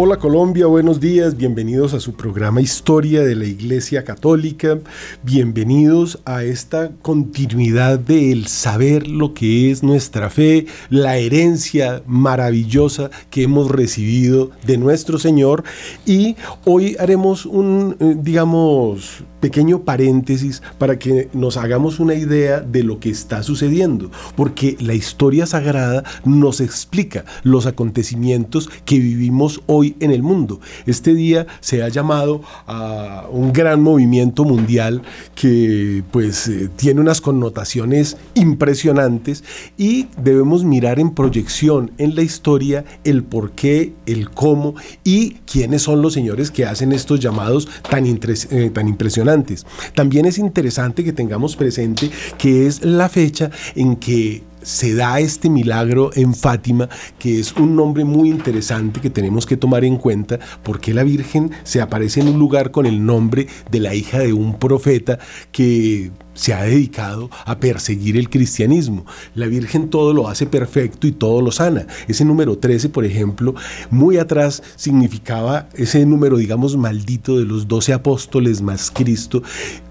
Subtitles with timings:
[0.00, 4.78] Hola Colombia, buenos días, bienvenidos a su programa Historia de la Iglesia Católica,
[5.24, 13.42] bienvenidos a esta continuidad del saber lo que es nuestra fe, la herencia maravillosa que
[13.42, 15.64] hemos recibido de nuestro Señor.
[16.06, 22.82] Y hoy haremos un, eh, digamos, pequeño paréntesis para que nos hagamos una idea de
[22.82, 29.87] lo que está sucediendo, porque la historia sagrada nos explica los acontecimientos que vivimos hoy
[30.00, 30.60] en el mundo.
[30.86, 35.02] Este día se ha llamado a un gran movimiento mundial
[35.34, 39.44] que pues eh, tiene unas connotaciones impresionantes
[39.76, 44.74] y debemos mirar en proyección en la historia el por qué, el cómo
[45.04, 50.38] y quiénes son los señores que hacen estos llamados tan, eh, tan impresionantes también es
[50.38, 56.34] interesante que tengamos presente que es la fecha en que se da este milagro en
[56.34, 61.04] Fátima, que es un nombre muy interesante que tenemos que tomar en cuenta, porque la
[61.04, 65.18] Virgen se aparece en un lugar con el nombre de la hija de un profeta
[65.52, 69.04] que se ha dedicado a perseguir el cristianismo.
[69.34, 71.86] La Virgen todo lo hace perfecto y todo lo sana.
[72.06, 73.54] Ese número 13, por ejemplo,
[73.90, 79.42] muy atrás significaba ese número, digamos, maldito de los doce apóstoles más Cristo,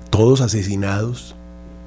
[0.09, 1.36] todos asesinados,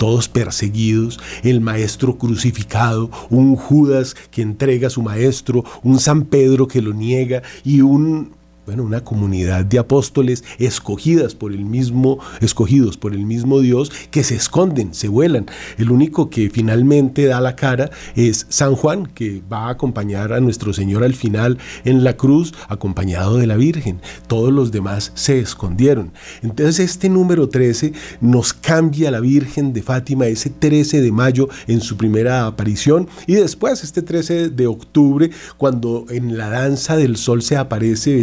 [0.01, 6.67] todos perseguidos, el maestro crucificado, un Judas que entrega a su maestro, un San Pedro
[6.67, 8.40] que lo niega y un
[8.71, 14.23] bueno, una comunidad de apóstoles escogidas por el mismo, escogidos por el mismo Dios, que
[14.23, 15.47] se esconden, se vuelan.
[15.77, 20.39] El único que finalmente da la cara es San Juan, que va a acompañar a
[20.39, 24.01] nuestro Señor al final en la cruz, acompañado de la Virgen.
[24.29, 26.13] Todos los demás se escondieron.
[26.41, 31.81] Entonces este número 13 nos cambia la Virgen de Fátima ese 13 de mayo en
[31.81, 37.43] su primera aparición y después este 13 de octubre cuando en la danza del sol
[37.43, 38.21] se aparece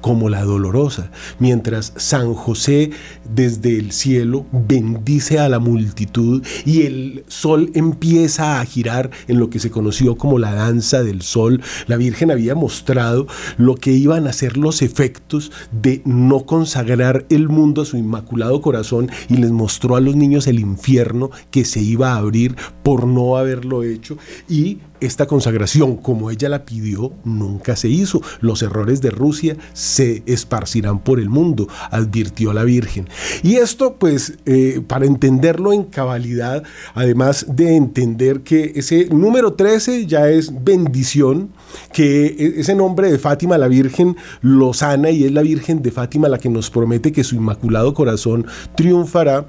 [0.00, 2.90] como la dolorosa, mientras San José
[3.34, 9.50] desde el cielo bendice a la multitud y el sol empieza a girar en lo
[9.50, 11.62] que se conoció como la danza del sol.
[11.86, 17.48] La Virgen había mostrado lo que iban a ser los efectos de no consagrar el
[17.48, 21.80] mundo a su inmaculado corazón y les mostró a los niños el infierno que se
[21.80, 24.16] iba a abrir por no haberlo hecho
[24.48, 28.20] y esta consagración, como ella la pidió, nunca se hizo.
[28.40, 33.08] Los errores de Rusia se esparcirán por el mundo, advirtió la Virgen.
[33.42, 36.62] Y esto, pues, eh, para entenderlo en cabalidad,
[36.94, 41.50] además de entender que ese número 13 ya es bendición,
[41.92, 45.90] que e, ese nombre de Fátima, la Virgen, lo sana y es la Virgen de
[45.90, 48.46] Fátima la que nos promete que su inmaculado corazón
[48.76, 49.46] triunfará,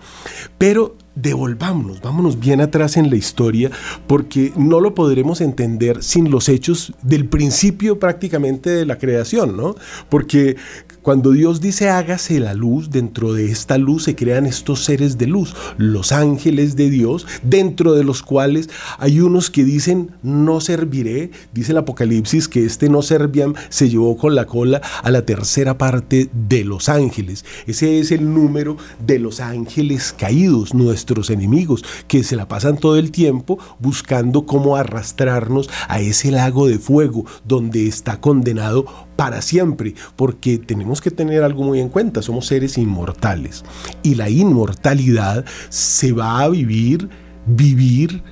[0.57, 3.69] pero devolvámonos, vámonos bien atrás en la historia,
[4.07, 9.75] porque no lo podremos entender sin los hechos del principio prácticamente de la creación, ¿no?
[10.09, 10.55] Porque
[11.01, 15.27] cuando Dios dice hágase la luz, dentro de esta luz se crean estos seres de
[15.27, 18.69] luz, los ángeles de Dios, dentro de los cuales
[18.99, 24.15] hay unos que dicen no serviré, dice el Apocalipsis que este no servían se llevó
[24.17, 27.45] con la cola a la tercera parte de los ángeles.
[27.65, 32.97] Ese es el número de los ángeles caídos, nuestros enemigos, que se la pasan todo
[32.97, 38.85] el tiempo buscando cómo arrastrarnos a ese lago de fuego donde está condenado
[39.21, 43.63] para siempre, porque tenemos que tener algo muy en cuenta, somos seres inmortales
[44.01, 47.07] y la inmortalidad se va a vivir,
[47.45, 48.23] vivir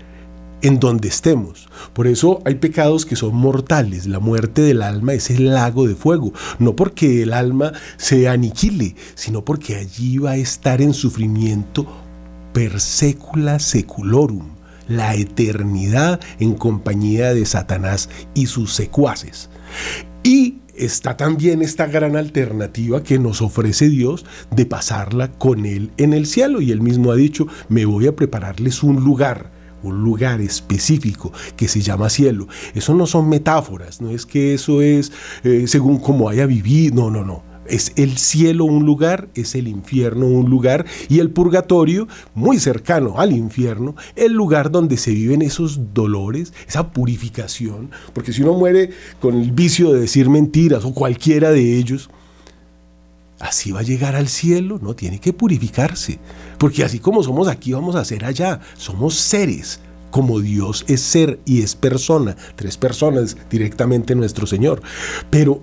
[0.63, 1.69] en donde estemos.
[1.93, 4.07] Por eso hay pecados que son mortales.
[4.07, 6.33] La muerte del alma es el lago de fuego.
[6.57, 11.85] No porque el alma se aniquile, sino porque allí va a estar en sufrimiento
[12.51, 14.55] per secula seculorum,
[14.87, 19.51] la eternidad en compañía de Satanás y sus secuaces.
[20.23, 24.25] Y está también esta gran alternativa que nos ofrece Dios
[24.55, 26.61] de pasarla con Él en el cielo.
[26.61, 31.69] Y Él mismo ha dicho, me voy a prepararles un lugar un lugar específico que
[31.69, 32.49] se llama cielo.
[32.75, 35.11] Eso no son metáforas, no es que eso es
[35.45, 37.48] eh, según como haya vivido, no, no, no.
[37.69, 43.19] Es el cielo un lugar, es el infierno un lugar y el purgatorio, muy cercano
[43.19, 48.91] al infierno, el lugar donde se viven esos dolores, esa purificación, porque si uno muere
[49.19, 52.09] con el vicio de decir mentiras o cualquiera de ellos,
[53.39, 56.19] así va a llegar al cielo, no tiene que purificarse,
[56.57, 59.79] porque así como somos aquí vamos a ser allá, somos seres
[60.11, 64.81] como Dios es ser y es persona, tres personas directamente nuestro Señor.
[65.29, 65.61] Pero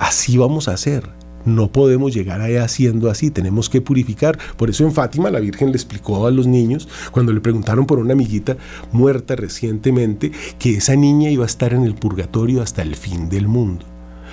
[0.00, 1.08] así vamos a hacer.
[1.44, 4.38] No podemos llegar allá haciendo así, tenemos que purificar.
[4.56, 7.98] Por eso en Fátima la Virgen le explicó a los niños, cuando le preguntaron por
[7.98, 8.56] una amiguita
[8.92, 13.48] muerta recientemente, que esa niña iba a estar en el purgatorio hasta el fin del
[13.48, 13.86] mundo.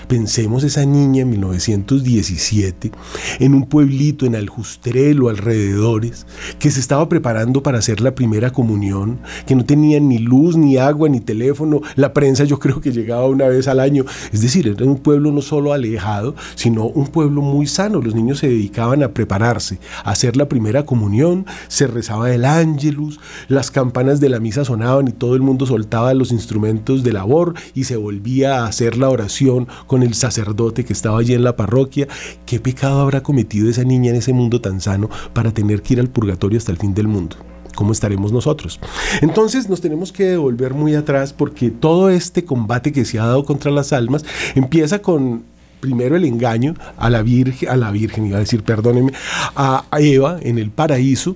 [0.08, 2.92] Pensemos esa niña en 1917,
[3.40, 6.26] en un pueblito en Aljustrel o alrededores,
[6.60, 10.78] que se estaba preparando para hacer la primera comunión, que no tenía ni luz, ni
[10.78, 11.82] agua, ni teléfono.
[11.96, 14.06] La prensa yo creo que llegaba una vez al año.
[14.32, 18.02] Es decir, era un pueblo no solo alejado, sino un pueblo muy sano.
[18.02, 23.20] Los niños se dedicaban a prepararse, a hacer la primera comunión, se rezaba el ángelus,
[23.48, 27.54] las campanas de la misa sonaban y todo el mundo soltaba los instrumentos de labor
[27.74, 31.56] y se volvía a hacer la oración con el sacerdote que estaba allí en la
[31.56, 32.08] parroquia.
[32.46, 36.00] ¿Qué pecado habrá cometido esa niña en ese mundo tan sano para tener que ir
[36.00, 37.38] al purgatorio hasta el fin del mundo?
[37.76, 38.80] ¿Cómo estaremos nosotros?
[39.22, 43.46] Entonces nos tenemos que devolver muy atrás porque todo este combate que se ha dado
[43.46, 44.26] contra las almas
[44.56, 45.44] empieza con
[45.80, 49.14] primero el engaño a la Virgen, a la Virgen, iba a decir, perdónenme,
[49.56, 51.36] a Eva en el paraíso,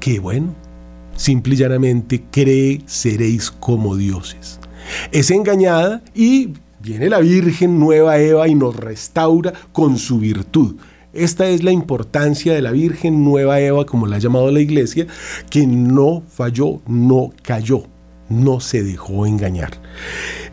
[0.00, 0.52] que bueno,
[1.20, 4.58] simple y llanamente cree seréis como dioses.
[5.12, 10.76] Es engañada y viene la Virgen nueva Eva y nos restaura con su virtud.
[11.12, 15.08] Esta es la importancia de la Virgen Nueva Eva, como la ha llamado la iglesia,
[15.50, 17.82] que no falló, no cayó,
[18.28, 19.72] no se dejó engañar.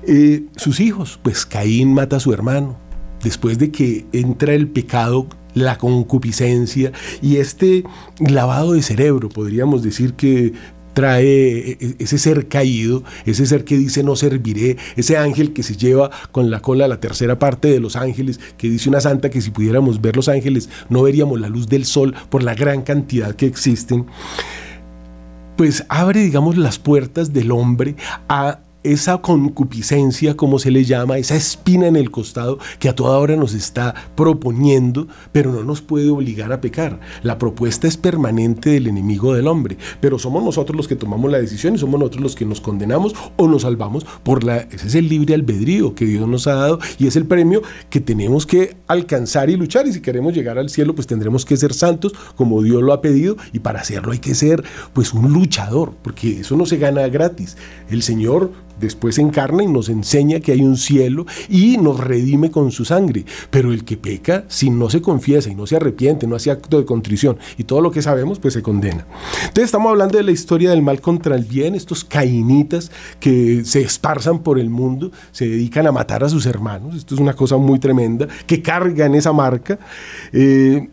[0.07, 2.75] Eh, sus hijos, pues Caín mata a su hermano,
[3.23, 6.91] después de que entra el pecado la concupiscencia
[7.21, 7.83] y este
[8.19, 10.53] lavado de cerebro, podríamos decir que
[10.97, 15.61] trae e, e, ese ser caído, ese ser que dice no serviré, ese ángel que
[15.61, 19.29] se lleva con la cola la tercera parte de los ángeles, que dice una santa
[19.29, 22.81] que si pudiéramos ver los ángeles no veríamos la luz del sol por la gran
[22.81, 24.07] cantidad que existen,
[25.55, 27.95] pues abre, digamos, las puertas del hombre
[28.27, 28.61] a
[28.91, 33.35] esa concupiscencia, como se le llama, esa espina en el costado que a toda hora
[33.35, 36.99] nos está proponiendo, pero no nos puede obligar a pecar.
[37.23, 41.39] La propuesta es permanente del enemigo del hombre, pero somos nosotros los que tomamos la
[41.39, 44.57] decisión y somos nosotros los que nos condenamos o nos salvamos por la...
[44.57, 47.99] Ese es el libre albedrío que Dios nos ha dado y es el premio que
[47.99, 51.73] tenemos que alcanzar y luchar y si queremos llegar al cielo pues tendremos que ser
[51.73, 54.63] santos como Dios lo ha pedido y para hacerlo hay que ser
[54.93, 57.57] pues un luchador porque eso no se gana gratis.
[57.89, 62.71] El Señor después encarna y nos enseña que hay un cielo y nos redime con
[62.71, 63.25] su sangre.
[63.50, 66.77] Pero el que peca, si no se confiesa y no se arrepiente, no hace acto
[66.77, 69.06] de contrición y todo lo que sabemos, pues se condena.
[69.41, 73.81] Entonces estamos hablando de la historia del mal contra el bien, estos cainitas que se
[73.81, 77.57] esparzan por el mundo, se dedican a matar a sus hermanos, esto es una cosa
[77.57, 79.80] muy tremenda, que cargan esa marca.
[80.33, 80.88] Eh,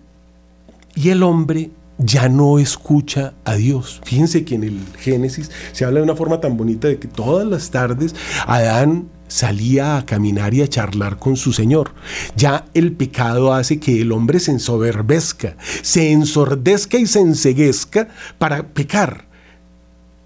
[0.97, 4.00] y el hombre ya no escucha a Dios.
[4.05, 7.46] Fíjense que en el Génesis se habla de una forma tan bonita de que todas
[7.46, 8.14] las tardes
[8.46, 11.94] Adán salía a caminar y a charlar con su Señor.
[12.37, 18.08] Ya el pecado hace que el hombre se ensoberbezca, se ensordezca y se enseguezca
[18.38, 19.26] para pecar.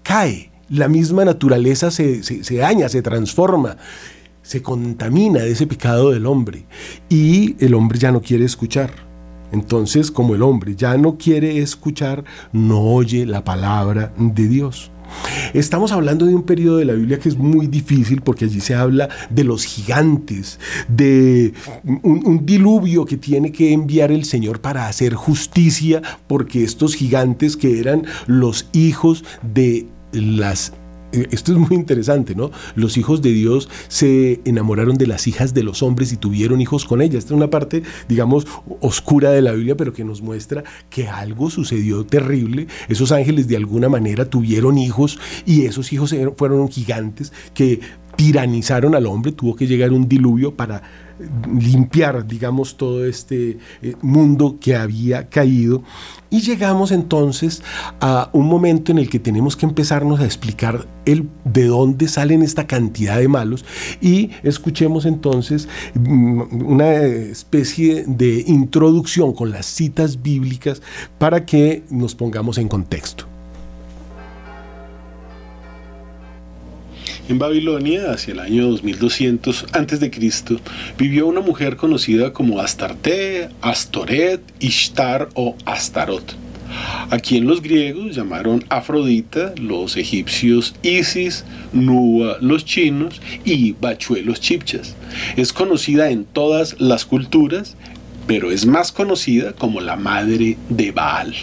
[0.03, 3.77] Cae, la misma naturaleza se, se daña, se transforma
[4.41, 6.65] se contamina de ese pecado del hombre
[7.07, 9.08] y el hombre ya no quiere escuchar.
[9.51, 14.91] Entonces, como el hombre ya no quiere escuchar, no oye la palabra de Dios.
[15.53, 18.75] Estamos hablando de un periodo de la Biblia que es muy difícil porque allí se
[18.75, 21.53] habla de los gigantes, de
[22.03, 27.79] un, diluvio que tiene que enviar el Señor para hacer justicia, porque estos gigantes que
[27.79, 30.73] eran los hijos de las
[31.11, 32.51] esto es muy interesante, ¿no?
[32.75, 36.85] Los hijos de Dios se enamoraron de las hijas de los hombres y tuvieron hijos
[36.85, 37.19] con ellas.
[37.19, 38.47] Esta es una parte, digamos,
[38.79, 42.67] oscura de la Biblia, pero que nos muestra que algo sucedió terrible.
[42.87, 47.79] Esos ángeles de alguna manera tuvieron hijos y esos hijos fueron gigantes que
[48.15, 49.31] tiranizaron al hombre.
[49.31, 50.83] Tuvo que llegar un diluvio para
[51.59, 55.83] limpiar, digamos, todo este eh, mundo que había caído.
[56.29, 57.63] Y llegamos entonces
[57.99, 62.43] a un momento en el que tenemos que empezarnos a explicar el, de dónde salen
[62.43, 63.65] esta cantidad de malos
[63.99, 70.81] y escuchemos entonces mm, una especie de introducción con las citas bíblicas
[71.17, 73.28] para que nos pongamos en contexto.
[77.29, 80.11] En Babilonia, hacia el año 2200 a.C.,
[80.97, 86.35] vivió una mujer conocida como Astarte, Astoret, Ishtar o Astarot,
[87.11, 94.41] a quien los griegos llamaron Afrodita, los egipcios Isis, Nua los chinos y Bachue los
[94.41, 94.95] chipchas.
[95.37, 97.75] Es conocida en todas las culturas,
[98.29, 101.33] pero es más conocida como la madre de Baal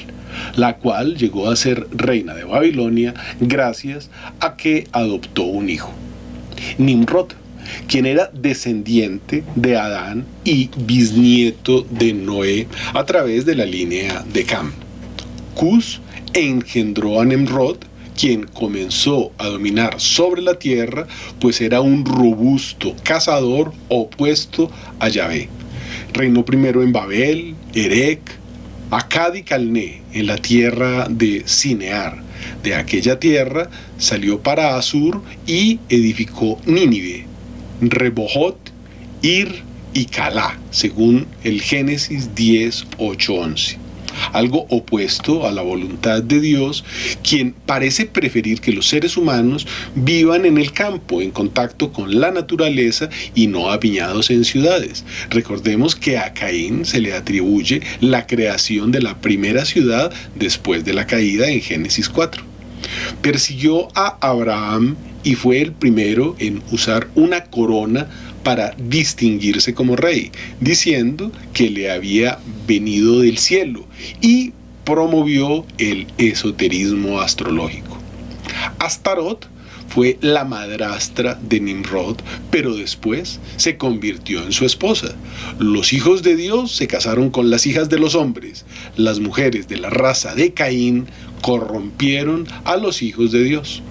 [0.55, 5.91] la cual llegó a ser reina de Babilonia gracias a que adoptó un hijo,
[6.79, 7.33] Nimrod,
[7.89, 14.45] quien era descendiente de Adán y bisnieto de Noé a través de la línea de
[14.45, 14.73] Cam.
[15.55, 16.01] Cus
[16.35, 17.79] engendró a Nimrod,
[18.17, 21.09] quien comenzó a dominar sobre la tierra,
[21.41, 25.56] pues era un robusto cazador opuesto a Yahvé.
[26.17, 28.21] Reinó primero en Babel, Erec,
[28.91, 32.23] Akkad y Calné, en la tierra de Sinear.
[32.63, 33.69] De aquella tierra
[33.99, 37.27] salió para Asur y edificó Nínive,
[37.83, 38.57] Rebohot,
[39.21, 43.86] Ir y Calá, según el Génesis 10, 8, 11
[44.33, 46.85] algo opuesto a la voluntad de Dios,
[47.23, 52.31] quien parece preferir que los seres humanos vivan en el campo, en contacto con la
[52.31, 55.05] naturaleza y no apiñados en ciudades.
[55.31, 60.95] Recordemos que a Caín se le atribuye la creación de la primera ciudad después de
[60.95, 62.43] la caída en Génesis 4.
[63.23, 64.97] Persiguió a Abraham
[65.27, 68.07] y fue el primero en usar una corona
[68.45, 70.31] para distinguirse como rey,
[70.61, 73.85] diciendo que le había venido del cielo
[74.21, 74.53] y
[74.85, 77.99] promovió el esoterismo astrológico.
[78.79, 79.49] Astarot
[79.89, 82.19] fue la madrastra de Nimrod,
[82.53, 85.17] pero después se convirtió en su esposa.
[85.59, 88.65] Los hijos de Dios se casaron con las hijas de los hombres.
[88.97, 91.07] Las mujeres de la raza de Caín
[91.43, 93.83] corrompieron a los hijos de Dios.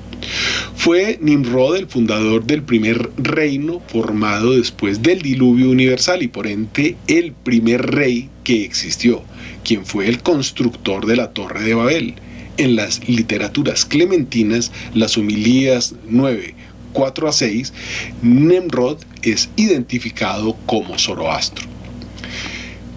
[0.75, 6.96] Fue Nimrod el fundador del primer reino formado después del diluvio universal y por ende
[7.08, 9.24] el primer rey que existió,
[9.63, 12.15] quien fue el constructor de la Torre de Babel.
[12.58, 16.55] En las literaturas clementinas, las homilías 9,
[16.94, 17.74] 4 a 6,
[18.22, 21.75] Nimrod es identificado como Zoroastro.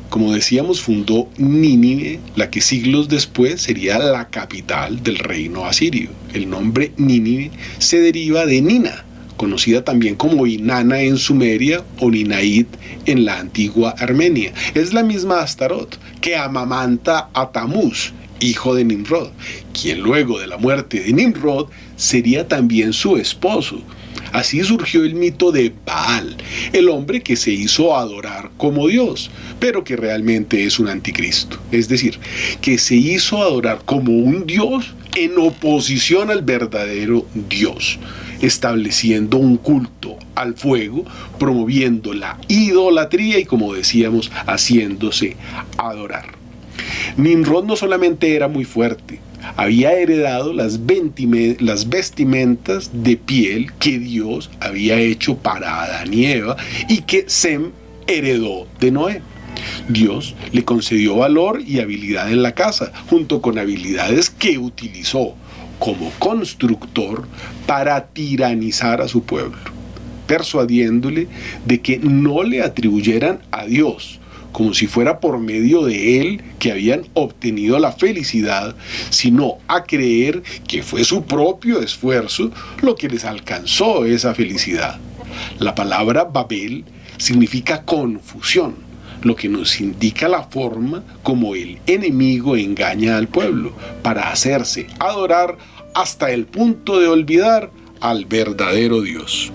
[0.08, 6.08] Como decíamos, fundó Nínive, la que siglos después sería la capital del reino asirio.
[6.32, 9.04] El nombre Nínive se deriva de Nina,
[9.36, 12.66] conocida también como Inanna en Sumeria o Ninaid
[13.04, 14.54] en la antigua Armenia.
[14.74, 19.28] Es la misma Astarot que amamanta a Tamuz, hijo de Nimrod,
[19.78, 23.82] quien luego de la muerte de Nimrod sería también su esposo.
[24.32, 26.36] Así surgió el mito de Baal,
[26.72, 31.58] el hombre que se hizo adorar como Dios, pero que realmente es un anticristo.
[31.72, 32.18] Es decir,
[32.60, 37.98] que se hizo adorar como un Dios en oposición al verdadero Dios,
[38.40, 41.04] estableciendo un culto al fuego,
[41.38, 45.36] promoviendo la idolatría y, como decíamos, haciéndose
[45.76, 46.38] adorar.
[47.16, 49.20] Nimrod no solamente era muy fuerte,
[49.56, 56.56] había heredado las, vestimentas de piel que Dios había hecho para Adán y Eva
[56.88, 57.70] y que Sem
[58.06, 59.22] heredó de Noé.
[59.88, 65.34] Dios le concedió valor y habilidad en la casa, junto con habilidades que utilizó
[65.78, 67.26] como constructor
[67.66, 69.58] para tiranizar a su pueblo,
[70.26, 71.28] persuadiéndole
[71.66, 74.20] de que no le atribuyeran a Dios
[74.52, 78.74] como si fuera por medio de él que habían obtenido la felicidad,
[79.10, 82.50] sino a creer que fue su propio esfuerzo
[82.82, 84.98] lo que les alcanzó esa felicidad.
[85.58, 86.84] La palabra Babel
[87.18, 88.76] significa confusión,
[89.22, 95.58] lo que nos indica la forma como el enemigo engaña al pueblo para hacerse adorar
[95.94, 99.52] hasta el punto de olvidar al verdadero Dios.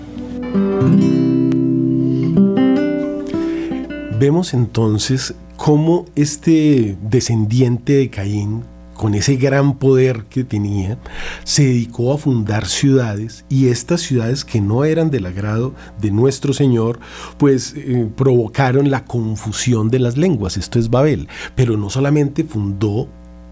[4.24, 8.64] Vemos entonces cómo este descendiente de Caín,
[8.94, 10.98] con ese gran poder que tenía,
[11.44, 16.54] se dedicó a fundar ciudades y estas ciudades que no eran del agrado de nuestro
[16.54, 17.00] Señor,
[17.36, 20.56] pues eh, provocaron la confusión de las lenguas.
[20.56, 21.28] Esto es Babel.
[21.54, 23.10] Pero no solamente fundó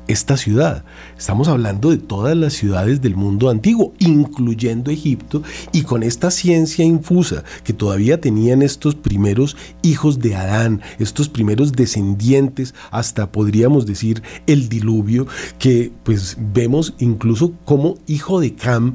[0.08, 0.84] esta ciudad.
[1.16, 5.42] Estamos hablando de todas las ciudades del mundo antiguo, incluyendo Egipto,
[5.72, 11.72] y con esta ciencia infusa que todavía tenían estos primeros hijos de Adán, estos primeros
[11.72, 15.26] descendientes, hasta podríamos decir el diluvio,
[15.58, 18.94] que pues vemos incluso como hijo de Cam,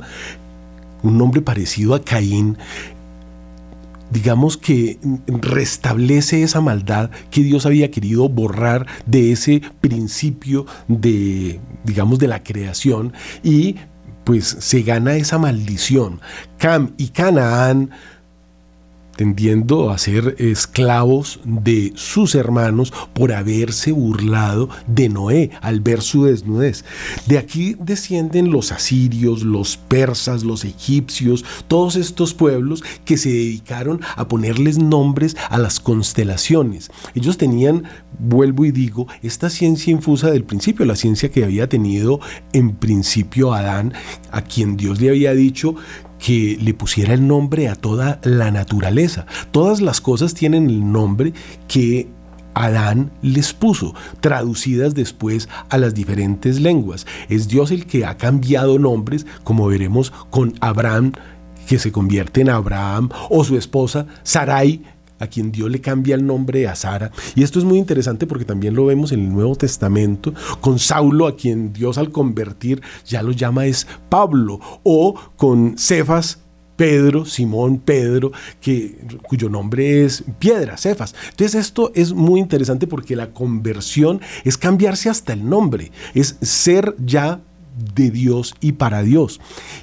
[1.03, 2.57] un nombre parecido a Caín,
[4.11, 12.19] digamos que restablece esa maldad que Dios había querido borrar de ese principio de, digamos,
[12.19, 13.75] de la creación y
[14.23, 16.19] pues se gana esa maldición.
[16.57, 17.91] Cam y Canaán
[19.17, 26.25] tendiendo a ser esclavos de sus hermanos por haberse burlado de Noé al ver su
[26.25, 26.85] desnudez.
[27.25, 33.99] De aquí descienden los asirios, los persas, los egipcios, todos estos pueblos que se dedicaron
[34.15, 36.89] a ponerles nombres a las constelaciones.
[37.15, 37.83] Ellos tenían,
[38.19, 42.19] vuelvo y digo, esta ciencia infusa del principio, la ciencia que había tenido
[42.53, 43.93] en principio Adán,
[44.31, 45.75] a quien Dios le había dicho
[46.19, 49.25] que le pusiera el nombre a toda la naturaleza.
[49.51, 51.33] Todas las cosas tienen el nombre
[51.67, 52.07] que
[52.53, 57.05] Adán les puso, traducidas después a las diferentes lenguas.
[57.29, 61.11] Es Dios el que ha cambiado nombres, como veremos con Abraham,
[61.67, 64.81] que se convierte en Abraham, o su esposa Sarai,
[65.19, 67.11] a quien Dios le cambia el nombre a Sara.
[67.35, 71.27] Y esto es muy interesante porque también lo vemos en el Nuevo Testamento, con Saulo,
[71.27, 76.39] a quien Dios al convertir ya lo llama es Pablo, o con Cefas,
[76.77, 78.31] Pedro, Simón, Pedro,
[78.61, 78.97] que,
[79.27, 81.15] cuyo nombre es Piedra, Cefas.
[81.31, 86.95] Entonces esto es muy interesante porque la conversión es cambiarse hasta el nombre, es ser
[87.03, 87.41] ya
[87.95, 89.39] de Dios y para Dios.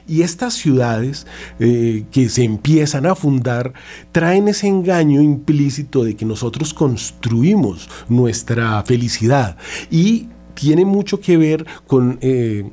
[0.07, 1.27] Y estas ciudades
[1.59, 3.73] eh, que se empiezan a fundar
[4.13, 9.57] traen ese engaño implícito de que nosotros construimos nuestra felicidad
[9.91, 12.19] y tiene mucho que ver con...
[12.21, 12.71] Eh,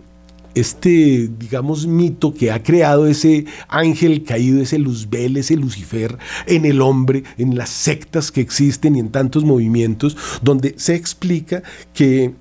[0.54, 6.82] este, digamos, mito que ha creado ese ángel caído, ese Luzbel, ese Lucifer en el
[6.82, 11.64] hombre, en las sectas que existen y en tantos movimientos, donde se explica
[11.94, 12.34] que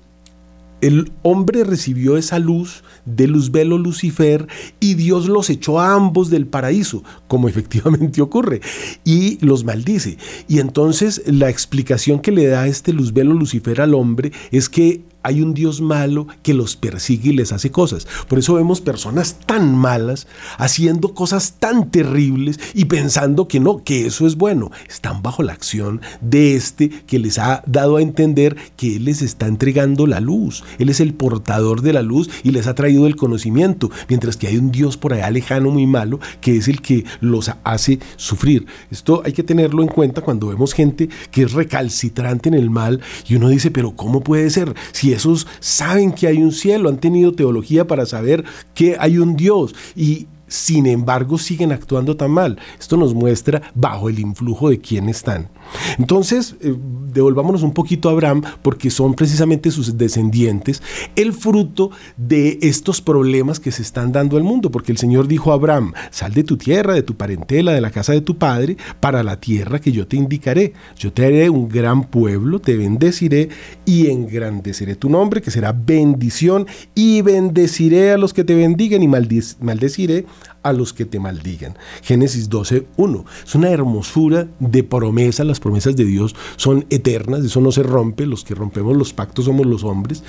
[0.81, 4.47] el hombre recibió esa luz de Luzbel o Lucifer
[4.79, 8.61] y Dios los echó a ambos del paraíso, como efectivamente ocurre,
[9.05, 10.17] y los maldice.
[10.47, 15.01] Y entonces la explicación que le da este Luzbel o Lucifer al hombre es que
[15.23, 18.07] hay un Dios malo que los persigue y les hace cosas.
[18.27, 24.07] Por eso vemos personas tan malas haciendo cosas tan terribles y pensando que no, que
[24.07, 24.71] eso es bueno.
[24.89, 29.21] Están bajo la acción de este que les ha dado a entender que Él les
[29.21, 30.63] está entregando la luz.
[30.79, 33.91] Él es el portador de la luz y les ha traído el conocimiento.
[34.07, 37.51] Mientras que hay un Dios por allá lejano muy malo que es el que los
[37.63, 38.65] hace sufrir.
[38.89, 43.01] Esto hay que tenerlo en cuenta cuando vemos gente que es recalcitrante en el mal
[43.27, 44.73] y uno dice, pero ¿cómo puede ser?
[44.91, 49.35] Si esos saben que hay un cielo, han tenido teología para saber que hay un
[49.35, 52.59] Dios y sin embargo siguen actuando tan mal.
[52.79, 55.49] Esto nos muestra bajo el influjo de quién están.
[55.97, 56.75] Entonces, eh,
[57.13, 60.81] devolvámonos un poquito a Abraham, porque son precisamente sus descendientes
[61.15, 65.51] el fruto de estos problemas que se están dando al mundo, porque el Señor dijo
[65.51, 68.77] a Abraham, sal de tu tierra, de tu parentela, de la casa de tu padre,
[68.99, 70.73] para la tierra que yo te indicaré.
[70.97, 73.49] Yo te haré un gran pueblo, te bendeciré
[73.85, 79.07] y engrandeceré tu nombre, que será bendición, y bendeciré a los que te bendigan y
[79.07, 80.25] maldeciré
[80.63, 81.77] a los que te maldigan.
[82.01, 83.25] Génesis 12, 1.
[83.45, 85.43] Es una hermosura de promesa.
[85.43, 88.25] Las promesas de Dios son eternas, eso no se rompe.
[88.25, 90.23] Los que rompemos los pactos somos los hombres.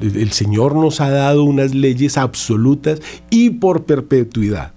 [0.00, 4.72] El, el Señor nos ha dado unas leyes absolutas y por perpetuidad.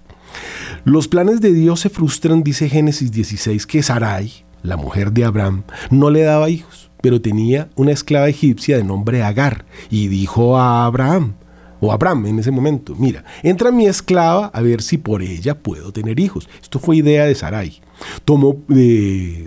[0.84, 5.64] Los planes de Dios se frustran, dice Génesis 16, que Sarai, la mujer de Abraham,
[5.90, 10.86] no le daba hijos, pero tenía una esclava egipcia de nombre Agar, y dijo a
[10.86, 11.34] Abraham,
[11.80, 15.92] o Abraham en ese momento, mira, entra mi esclava a ver si por ella puedo
[15.92, 16.48] tener hijos.
[16.62, 17.80] Esto fue idea de Sarai.
[18.24, 19.46] Tomó de...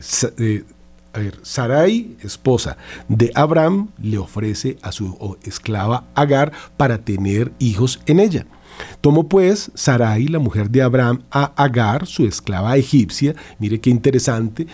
[1.13, 7.99] a ver, Sarai, esposa de Abraham, le ofrece a su esclava Agar para tener hijos
[8.05, 8.45] en ella.
[9.01, 13.35] Tomó pues Sarai, la mujer de Abraham, a Agar, su esclava egipcia.
[13.59, 14.67] Mire qué interesante.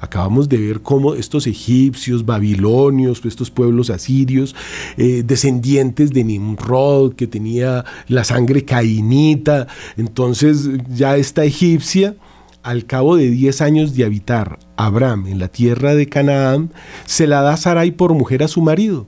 [0.00, 4.54] Acabamos de ver cómo estos egipcios, babilonios, estos pueblos asirios,
[4.98, 12.14] eh, descendientes de Nimrod, que tenía la sangre cainita, entonces ya esta egipcia,
[12.62, 16.72] al cabo de 10 años de habitar Abraham en la tierra de Canaán,
[17.06, 19.06] se la da Sarai por mujer a su marido.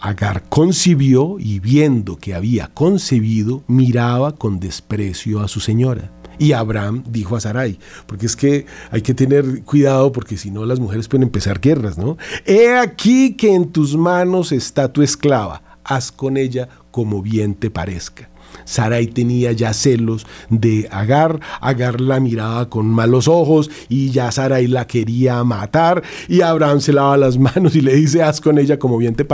[0.00, 6.12] Agar concibió y viendo que había concebido, miraba con desprecio a su señora.
[6.38, 10.64] Y Abraham dijo a Sarai, porque es que hay que tener cuidado porque si no
[10.64, 12.16] las mujeres pueden empezar guerras, ¿no?
[12.46, 17.70] He aquí que en tus manos está tu esclava, haz con ella como bien te
[17.70, 18.30] parezca.
[18.64, 24.66] Sarai tenía ya celos de Agar, Agar la miraba con malos ojos y ya Sarai
[24.66, 28.78] la quería matar y Abraham se lava las manos y le dice haz con ella
[28.78, 29.26] como bien te,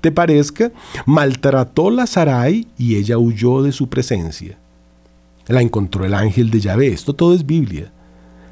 [0.00, 0.72] te parezca.
[1.06, 4.58] Maltrató la Sarai y ella huyó de su presencia
[5.50, 6.88] la encontró el ángel de Yahvé.
[6.88, 7.92] Esto todo es Biblia.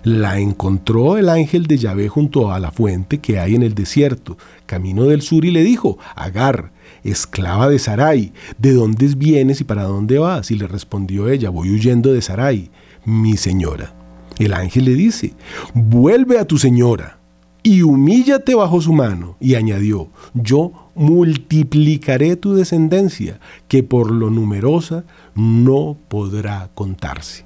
[0.05, 4.39] La encontró el ángel de Yahvé junto a la fuente que hay en el desierto,
[4.67, 9.85] camino del sur, y le dijo, Agar, esclava de Sarai, ¿de dónde vienes y para
[9.85, 10.51] dónde vas?
[10.51, 12.71] Y le respondió ella, voy huyendo de Sarai,
[13.05, 13.95] mi señora.
[14.39, 15.35] El ángel le dice,
[15.75, 17.19] vuelve a tu señora
[17.63, 19.37] y humíllate bajo su mano.
[19.41, 25.05] Y añadió, yo multiplicaré tu descendencia, que por lo numerosa
[25.39, 27.45] no podrá contarse.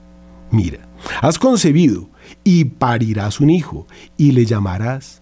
[0.51, 0.89] Mira,
[1.21, 2.09] has concebido
[2.43, 5.21] y parirás un hijo y le llamarás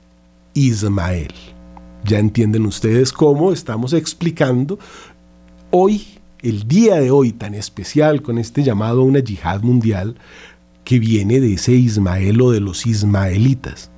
[0.55, 1.35] Ismael.
[2.05, 4.79] Ya entienden ustedes cómo estamos explicando
[5.71, 6.07] hoy,
[6.43, 10.17] el día de hoy tan especial con este llamado a una yihad mundial
[10.85, 13.91] que viene de ese Ismael o de los ismaelitas.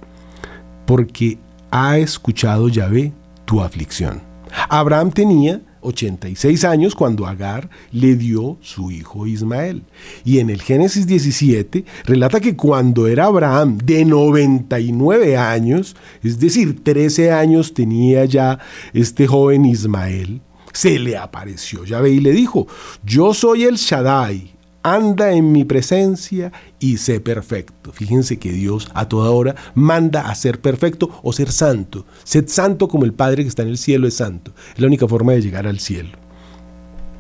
[0.87, 1.39] Porque
[1.71, 3.13] ha escuchado Yahvé
[3.45, 4.23] tu aflicción.
[4.69, 9.83] Abraham tenía 86 años cuando Agar le dio su hijo Ismael.
[10.25, 16.83] Y en el Génesis 17 relata que cuando era Abraham de 99 años, es decir,
[16.83, 18.59] 13 años tenía ya
[18.93, 20.41] este joven Ismael,
[20.73, 22.67] se le apareció Yahvé y le dijo,
[23.05, 27.93] yo soy el Shaddai, anda en mi presencia y sé perfecto.
[27.93, 32.07] Fíjense que Dios a toda hora manda a ser perfecto o ser santo.
[32.25, 34.53] Sed santo como el Padre que está en el cielo es santo.
[34.75, 36.19] Es la única forma de llegar al cielo.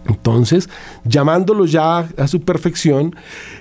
[0.06, 0.68] Entonces,
[1.04, 3.14] llamándolo ya a su perfección,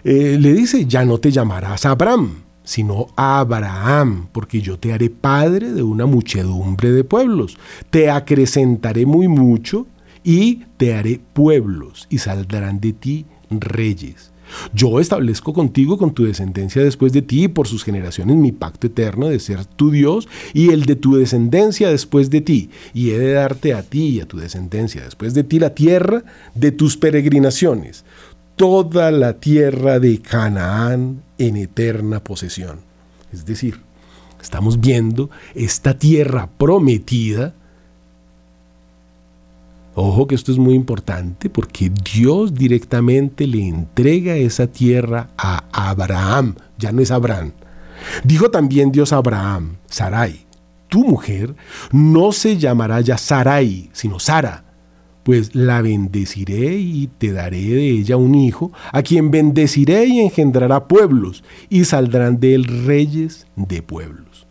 [0.04, 5.72] eh, le dice, ya no te llamarás Abraham, sino Abraham, porque yo te haré padre
[5.72, 7.58] de una muchedumbre de pueblos.
[7.92, 9.86] Te acrecentaré muy mucho
[10.24, 13.26] y te haré pueblos y saldrán de ti
[13.60, 14.32] reyes.
[14.74, 19.28] Yo establezco contigo, con tu descendencia después de ti, por sus generaciones, mi pacto eterno
[19.28, 22.70] de ser tu Dios y el de tu descendencia después de ti.
[22.94, 26.24] Y he de darte a ti y a tu descendencia después de ti la tierra
[26.54, 28.06] de tus peregrinaciones,
[28.56, 32.80] toda la tierra de Canaán en eterna posesión.
[33.32, 33.80] Es decir,
[34.42, 37.56] estamos viendo esta tierra prometida
[39.94, 46.56] Ojo que esto es muy importante porque Dios directamente le entrega esa tierra a Abraham,
[46.78, 47.52] ya no es Abraham.
[48.24, 50.46] Dijo también Dios a Abraham, Sarai,
[50.88, 51.56] tu mujer
[51.92, 54.64] no se llamará ya Sarai, sino Sara,
[55.24, 60.88] pues la bendeciré y te daré de ella un hijo, a quien bendeciré y engendrará
[60.88, 64.48] pueblos, y saldrán de él reyes de pueblos.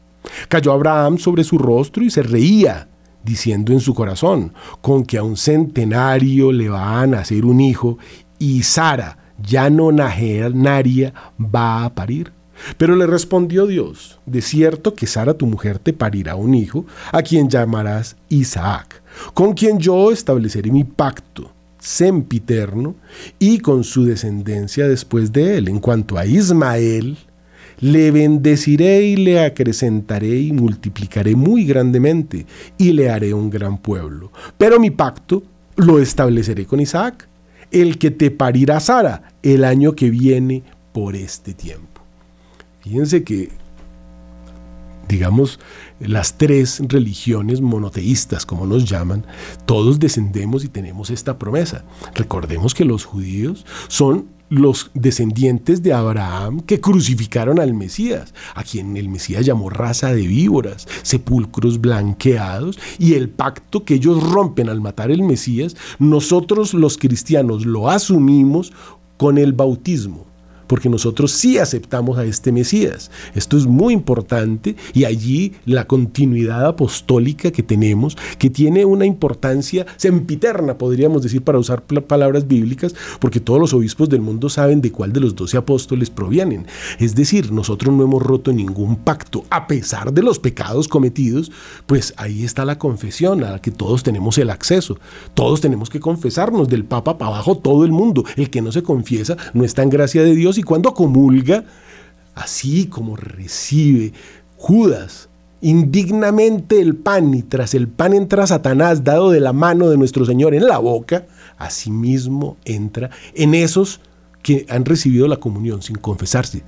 [0.48, 2.88] Cayó Abraham sobre su rostro y se reía
[3.24, 7.98] diciendo en su corazón, con que a un centenario le va a nacer un hijo
[8.38, 12.32] y Sara, ya no nagenaria, va a parir.
[12.76, 17.22] Pero le respondió Dios, de cierto que Sara tu mujer te parirá un hijo, a
[17.22, 19.02] quien llamarás Isaac,
[19.32, 22.94] con quien yo estableceré mi pacto sempiterno
[23.38, 25.68] y con su descendencia después de él.
[25.68, 27.16] En cuanto a Ismael,
[27.80, 32.46] le bendeciré y le acrecentaré y multiplicaré muy grandemente
[32.78, 34.32] y le haré un gran pueblo.
[34.58, 35.42] Pero mi pacto
[35.76, 37.28] lo estableceré con Isaac,
[37.70, 40.62] el que te parirá Sara el año que viene
[40.92, 42.02] por este tiempo.
[42.80, 43.50] Fíjense que,
[45.08, 45.60] digamos,
[46.00, 49.24] las tres religiones monoteístas, como nos llaman,
[49.66, 51.84] todos descendemos y tenemos esta promesa.
[52.14, 58.96] Recordemos que los judíos son los descendientes de Abraham que crucificaron al Mesías, a quien
[58.96, 64.80] el Mesías llamó raza de víboras, sepulcros blanqueados, y el pacto que ellos rompen al
[64.80, 68.72] matar el Mesías, nosotros los cristianos lo asumimos
[69.16, 70.29] con el bautismo
[70.70, 73.10] porque nosotros sí aceptamos a este Mesías.
[73.34, 79.84] Esto es muy importante y allí la continuidad apostólica que tenemos, que tiene una importancia
[79.96, 84.92] sempiterna, podríamos decir, para usar palabras bíblicas, porque todos los obispos del mundo saben de
[84.92, 86.68] cuál de los doce apóstoles provienen.
[87.00, 91.50] Es decir, nosotros no hemos roto ningún pacto, a pesar de los pecados cometidos,
[91.86, 95.00] pues ahí está la confesión a la que todos tenemos el acceso.
[95.34, 98.22] Todos tenemos que confesarnos del Papa para abajo, todo el mundo.
[98.36, 101.64] El que no se confiesa no está en gracia de Dios y cuando comulga,
[102.34, 104.12] así como recibe
[104.56, 105.28] Judas
[105.62, 110.24] indignamente el pan y tras el pan entra Satanás dado de la mano de nuestro
[110.24, 111.26] Señor en la boca,
[111.58, 114.00] asimismo entra en esos
[114.42, 116.62] que han recibido la comunión sin confesarse.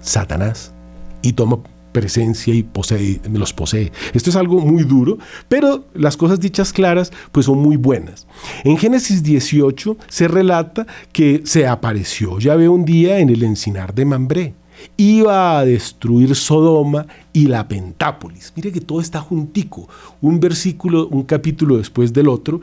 [0.00, 0.72] Satanás
[1.20, 1.58] y toma
[1.98, 3.90] presencia y posee, los posee.
[4.12, 8.26] Esto es algo muy duro, pero las cosas dichas claras pues son muy buenas.
[8.62, 14.04] En Génesis 18 se relata que se apareció ve un día en el encinar de
[14.04, 14.54] Mambré.
[14.96, 18.52] Iba a destruir Sodoma y la Pentápolis.
[18.54, 19.88] Mire que todo está juntico,
[20.20, 22.60] un versículo, un capítulo después del otro.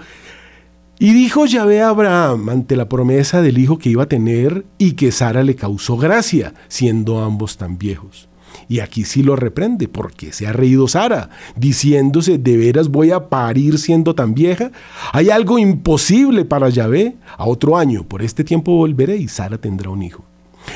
[0.97, 4.93] Y dijo Yahvé a Abraham ante la promesa del hijo que iba a tener y
[4.93, 8.29] que Sara le causó gracia, siendo ambos tan viejos.
[8.67, 13.29] Y aquí sí lo reprende, porque se ha reído Sara, diciéndose, ¿de veras voy a
[13.29, 14.71] parir siendo tan vieja?
[15.13, 17.15] Hay algo imposible para Yahvé.
[17.37, 20.25] A otro año, por este tiempo volveré y Sara tendrá un hijo.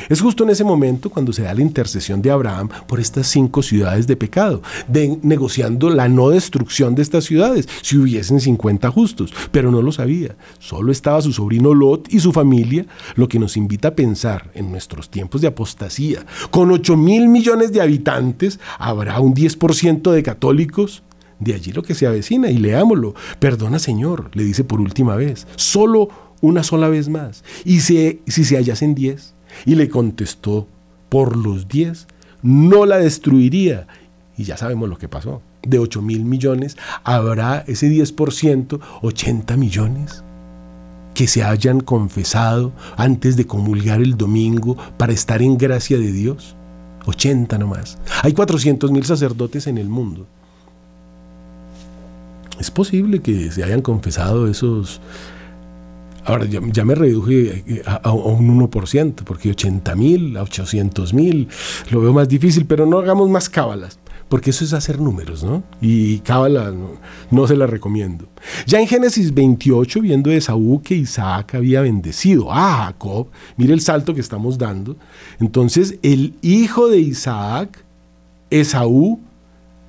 [0.10, 3.62] Es justo en ese momento cuando se da la intercesión de Abraham por estas cinco
[3.62, 4.62] ciudades de pecado,
[5.22, 10.36] negociando la no destrucción de estas ciudades, si hubiesen 50 justos, pero no lo sabía.
[10.60, 14.72] Solo estaba su sobrino Lot y su familia, lo que nos invita a pensar en
[14.72, 16.26] nuestros tiempos de apostasía.
[16.52, 21.04] Con 8 mil millones de habitantes, ¿habrá un 10% de católicos?
[21.40, 23.16] De allí lo que se avecina y leámoslo.
[23.40, 26.10] Perdona Señor, le dice por última vez, solo
[26.42, 27.44] una sola vez más.
[27.64, 29.36] Y si, si se hallasen 10.
[29.66, 30.68] Y le contestó,
[31.10, 32.08] por los diez,
[32.42, 33.88] no la destruiría.
[34.38, 35.42] Y ya sabemos lo que pasó.
[35.62, 40.24] De 8 mil millones habrá ese 10%, 80 millones
[41.14, 46.56] que se hayan confesado antes de comulgar el domingo para estar en gracia de Dios.
[47.06, 47.98] 80 nomás.
[48.24, 50.28] Hay 400 mil sacerdotes en el mundo.
[52.60, 55.02] Es posible que se hayan confesado esos...
[56.30, 61.48] Ahora ya, me reduje eh, a, un 1%, porque 80 mil, a 800 mil,
[61.90, 65.64] lo veo más difícil, pero no hagamos más cábalas porque eso es hacer números, ¿no?
[65.82, 66.72] Y Cábala
[67.32, 68.28] no, se la recomiendo.
[68.68, 74.14] Ya en Génesis 28, viendo Esaú que Isaac había bendecido a Jacob, mire el salto
[74.14, 74.98] que estamos dando.
[75.40, 77.84] Entonces, el hijo de Isaac,
[78.52, 79.20] Esaú,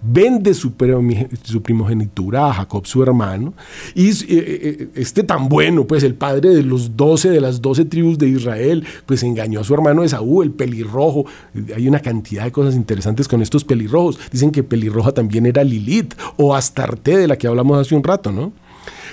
[0.02, 3.54] vende su, primogenitura a Jacob, su hermano,
[3.94, 7.84] y eh, eh, este tan bueno, pues el padre de los doce, de las doce
[7.84, 11.26] tribus de Israel, pues engañó a su hermano Esaú, el pelirrojo.
[11.74, 14.18] Hay una cantidad de cosas interesantes con estos pelirrojos.
[14.30, 18.32] Dicen que pelirroja también era Lilith o Astarte, de la que hablamos hace un rato,
[18.32, 18.52] ¿no?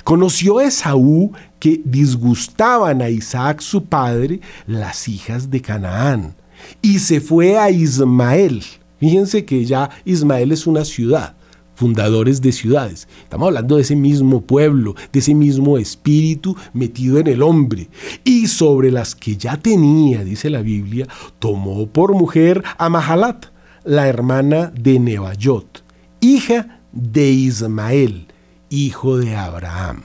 [0.04, 6.36] Conoció Esaú que disgustaban a Isaac, su padre, las hijas de Canaán,
[6.82, 8.64] y se fue a Ismael
[9.00, 11.36] Fíjense que ya Ismael es una ciudad,
[11.76, 13.08] fundadores de ciudades.
[13.22, 17.90] Estamos hablando de ese mismo pueblo, de ese mismo espíritu metido en el hombre.
[18.24, 21.08] Y sobre las que ya tenía, dice la Biblia,
[21.40, 23.46] tomó por mujer a Mahalat,
[23.84, 25.84] la hermana de Nebayot,
[26.20, 28.28] hija de Ismael,
[28.70, 30.02] hijo de Abraham.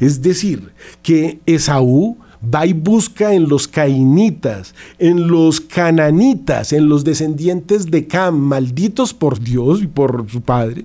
[0.00, 2.18] Es decir, que Esaú
[2.52, 9.14] va y busca en los cainitas, en los cananitas, en los descendientes de Cam, malditos
[9.14, 10.84] por Dios y por su padre,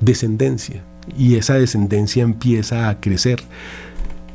[0.00, 0.84] descendencia.
[1.18, 3.40] Y esa descendencia empieza a crecer.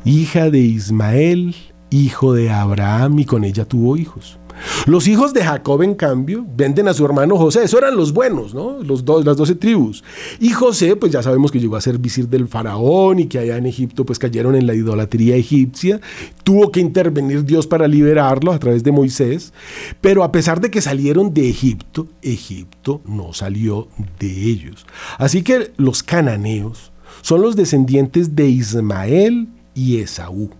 [0.04, 1.54] Hija de Ismael,
[1.90, 4.38] hijo de Abraham, y con ella tuvo hijos.
[4.86, 7.64] Los hijos de Jacob, en cambio, venden a su hermano José.
[7.64, 8.82] Eso eran los buenos, ¿no?
[8.82, 10.04] Los dos, las doce tribus.
[10.40, 13.56] Y José, pues ya sabemos que llegó a ser visir del faraón y que allá
[13.56, 16.00] en Egipto, pues cayeron en la idolatría egipcia.
[16.44, 19.52] Tuvo que intervenir Dios para liberarlo a través de Moisés.
[20.00, 23.88] Pero a pesar de que salieron de Egipto, Egipto no salió
[24.18, 24.86] de ellos.
[25.18, 26.92] Así que los cananeos
[27.22, 30.50] son los descendientes de Ismael y Esaú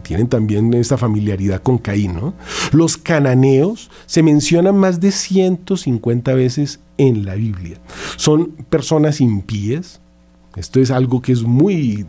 [0.00, 2.14] tienen también esta familiaridad con Caín.
[2.14, 2.34] ¿no?
[2.72, 7.78] Los cananeos se mencionan más de 150 veces en la Biblia.
[8.16, 10.00] Son personas impías.
[10.56, 12.06] Esto es algo que es muy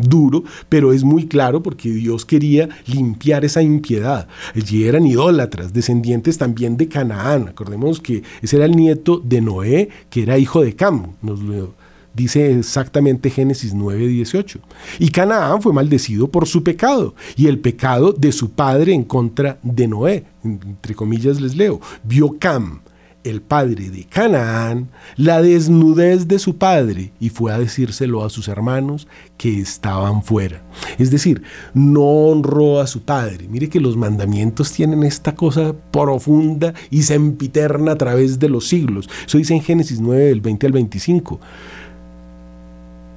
[0.00, 4.28] duro, pero es muy claro porque Dios quería limpiar esa impiedad.
[4.54, 7.48] Allí eran idólatras, descendientes también de Canaán.
[7.48, 11.14] Acordemos que ese era el nieto de Noé, que era hijo de Cam.
[11.22, 11.74] Nos lo
[12.18, 14.60] dice exactamente Génesis 9:18.
[14.98, 19.58] Y Canaán fue maldecido por su pecado y el pecado de su padre en contra
[19.62, 20.24] de Noé.
[20.44, 21.80] Entre comillas les leo.
[22.02, 22.80] Vio Cam,
[23.22, 28.48] el padre de Canaán, la desnudez de su padre y fue a decírselo a sus
[28.48, 30.62] hermanos que estaban fuera.
[30.98, 31.42] Es decir,
[31.74, 33.46] no honró a su padre.
[33.48, 39.08] Mire que los mandamientos tienen esta cosa profunda y sempiterna a través de los siglos.
[39.26, 41.40] Eso dice en Génesis 9 del 20 al 25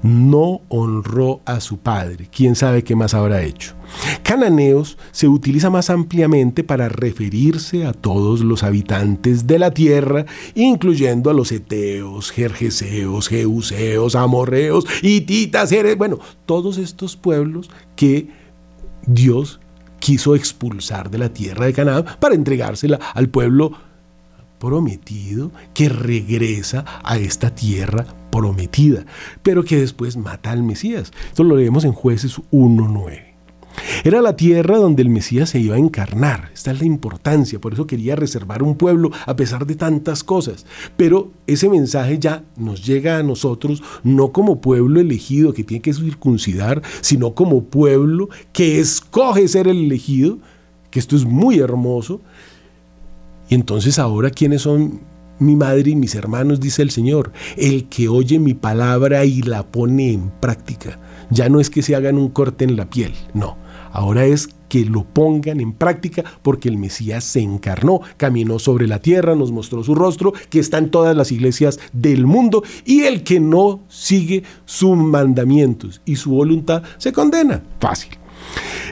[0.04, 2.28] no honró a su padre.
[2.36, 3.76] ¿Quién sabe qué más habrá hecho?
[4.24, 11.30] Cananeos se utiliza más ampliamente para referirse a todos los habitantes de la tierra, incluyendo
[11.30, 18.30] a los eteos, jerjeseos, jeuseos, amorreos, hititas, bueno, todos estos pueblos que
[19.06, 19.60] Dios
[20.00, 23.74] quiso expulsar de la tierra de Canaán para entregársela al pueblo
[24.60, 29.06] prometido que regresa a esta tierra prometida,
[29.44, 31.12] pero que después mata al Mesías.
[31.28, 33.32] Esto lo leemos en jueces 1.9.
[34.04, 36.50] Era la tierra donde el Mesías se iba a encarnar.
[36.54, 37.60] Esta es la importancia.
[37.60, 40.66] Por eso quería reservar un pueblo a pesar de tantas cosas.
[40.98, 45.94] Pero ese mensaje ya nos llega a nosotros no como pueblo elegido que tiene que
[45.94, 50.40] circuncidar, sino como pueblo que escoge ser el elegido,
[50.90, 52.22] que esto es muy hermoso.
[53.50, 55.02] Y entonces ahora, ¿quiénes son
[55.42, 59.64] mi madre y mis hermanos, dice el Señor, el que oye mi palabra y la
[59.64, 61.00] pone en práctica.
[61.30, 63.58] Ya no es que se hagan un corte en la piel, no.
[63.94, 69.00] Ahora es que lo pongan en práctica porque el Mesías se encarnó, caminó sobre la
[69.00, 73.24] tierra, nos mostró su rostro, que está en todas las iglesias del mundo y el
[73.24, 77.64] que no sigue sus mandamientos y su voluntad se condena.
[77.80, 78.12] Fácil.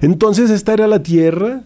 [0.01, 1.63] Entonces esta era la tierra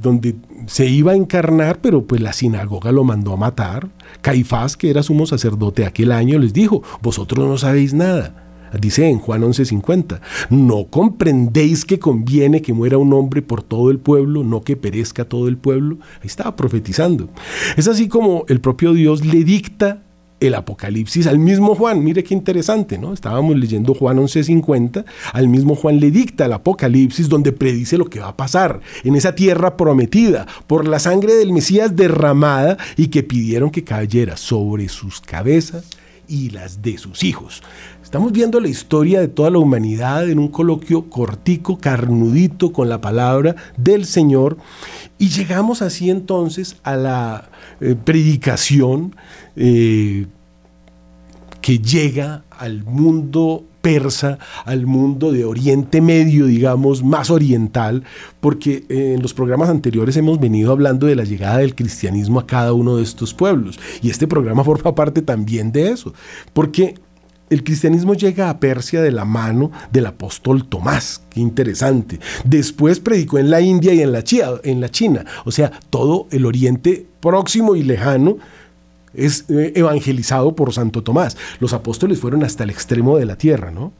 [0.00, 3.88] donde se iba a encarnar, pero pues la sinagoga lo mandó a matar.
[4.20, 8.44] Caifás, que era sumo sacerdote aquel año, les dijo, vosotros no sabéis nada.
[8.80, 13.98] Dice en Juan 11:50, ¿no comprendéis que conviene que muera un hombre por todo el
[13.98, 15.98] pueblo, no que perezca todo el pueblo?
[16.20, 17.28] Ahí estaba profetizando.
[17.76, 20.02] Es así como el propio Dios le dicta
[20.46, 22.02] el Apocalipsis al mismo Juan.
[22.02, 23.12] Mire qué interesante, ¿no?
[23.12, 28.20] Estábamos leyendo Juan 11:50, al mismo Juan le dicta el Apocalipsis donde predice lo que
[28.20, 33.22] va a pasar en esa tierra prometida por la sangre del Mesías derramada y que
[33.22, 35.84] pidieron que cayera sobre sus cabezas
[36.28, 37.62] y las de sus hijos.
[38.02, 43.00] Estamos viendo la historia de toda la humanidad en un coloquio cortico, carnudito, con la
[43.00, 44.56] palabra del Señor.
[45.18, 47.48] Y llegamos así entonces a la
[47.80, 49.16] eh, predicación
[49.56, 50.26] eh,
[51.60, 58.02] que llega al mundo persa, al mundo de Oriente Medio, digamos, más oriental,
[58.40, 62.72] porque en los programas anteriores hemos venido hablando de la llegada del cristianismo a cada
[62.72, 63.78] uno de estos pueblos.
[64.00, 66.14] Y este programa forma parte también de eso,
[66.54, 66.94] porque
[67.50, 72.18] el cristianismo llega a Persia de la mano del apóstol Tomás, qué interesante.
[72.44, 74.24] Después predicó en la India y en la,
[74.62, 78.38] en la China, o sea, todo el Oriente próximo y lejano
[79.14, 81.36] es eh, evangelizado por Santo Tomás.
[81.60, 83.92] Los apóstoles fueron hasta el extremo de la tierra, ¿no?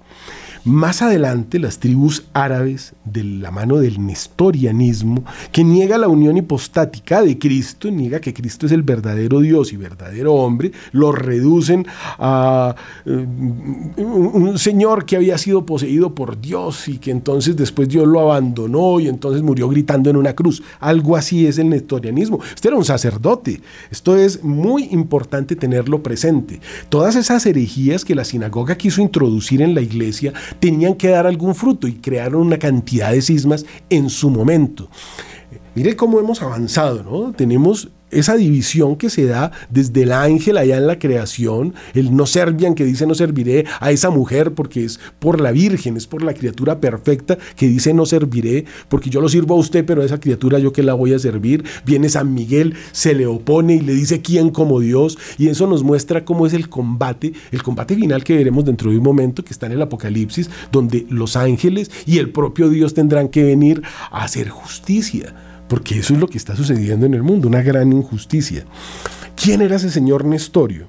[0.65, 5.23] Más adelante, las tribus árabes, de la mano del nestorianismo,
[5.53, 9.77] que niega la unión hipostática de Cristo, niega que Cristo es el verdadero Dios y
[9.77, 11.87] verdadero hombre, lo reducen
[12.19, 12.75] a
[13.05, 13.11] eh,
[13.97, 19.01] un señor que había sido poseído por Dios y que entonces después Dios lo abandonó
[19.01, 20.63] y entonces murió gritando en una cruz.
[20.81, 22.41] Algo así es el nestorianismo.
[22.55, 23.61] Este era un sacerdote.
[23.91, 26.61] Esto es muy importante tenerlo presente.
[26.89, 31.55] Todas esas herejías que la sinagoga quiso introducir en la iglesia tenían que dar algún
[31.55, 34.89] fruto y crearon una cantidad de cismas en su momento.
[35.75, 37.33] Mire cómo hemos avanzado, ¿no?
[37.33, 42.27] Tenemos esa división que se da desde el ángel allá en la creación, el no
[42.27, 46.23] servian que dice no serviré a esa mujer porque es por la Virgen, es por
[46.23, 50.05] la criatura perfecta que dice no serviré porque yo lo sirvo a usted, pero a
[50.05, 51.65] esa criatura yo que la voy a servir.
[51.85, 55.83] Viene San Miguel, se le opone y le dice quién como Dios y eso nos
[55.83, 59.53] muestra cómo es el combate, el combate final que veremos dentro de un momento que
[59.53, 64.25] está en el Apocalipsis, donde los ángeles y el propio Dios tendrán que venir a
[64.25, 65.35] hacer justicia
[65.69, 68.65] porque eso es lo que está sucediendo en el mundo, una gran injusticia.
[69.37, 70.87] ¿Quién era ese señor Nestorio?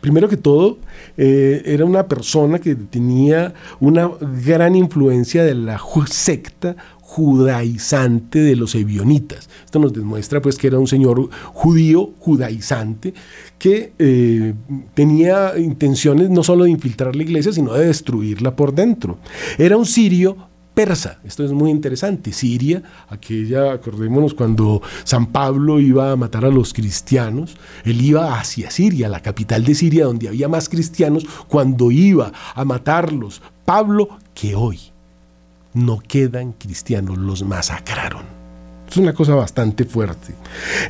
[0.00, 0.78] Primero que todo,
[1.16, 4.10] eh, era una persona que tenía una
[4.44, 9.48] gran influencia de la secta judaizante de los ebionitas.
[9.64, 13.14] Esto nos demuestra pues que era un señor judío, judaizante,
[13.58, 14.54] que eh,
[14.94, 19.18] tenía intenciones no solo de infiltrar la iglesia, sino de destruirla por dentro.
[19.56, 20.36] Era un sirio
[20.74, 21.18] persa.
[21.24, 22.32] Esto es muy interesante.
[22.32, 28.70] Siria, aquella, acordémonos, cuando San Pablo iba a matar a los cristianos, él iba hacia
[28.70, 33.42] Siria, la capital de Siria, donde había más cristianos, cuando iba a matarlos.
[33.64, 34.78] Pablo, que hoy
[35.74, 38.41] no quedan cristianos, los masacraron.
[38.92, 40.34] Es una cosa bastante fuerte.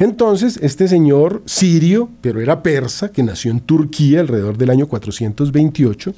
[0.01, 6.13] Entonces, este señor sirio, pero era persa, que nació en Turquía alrededor del año 428,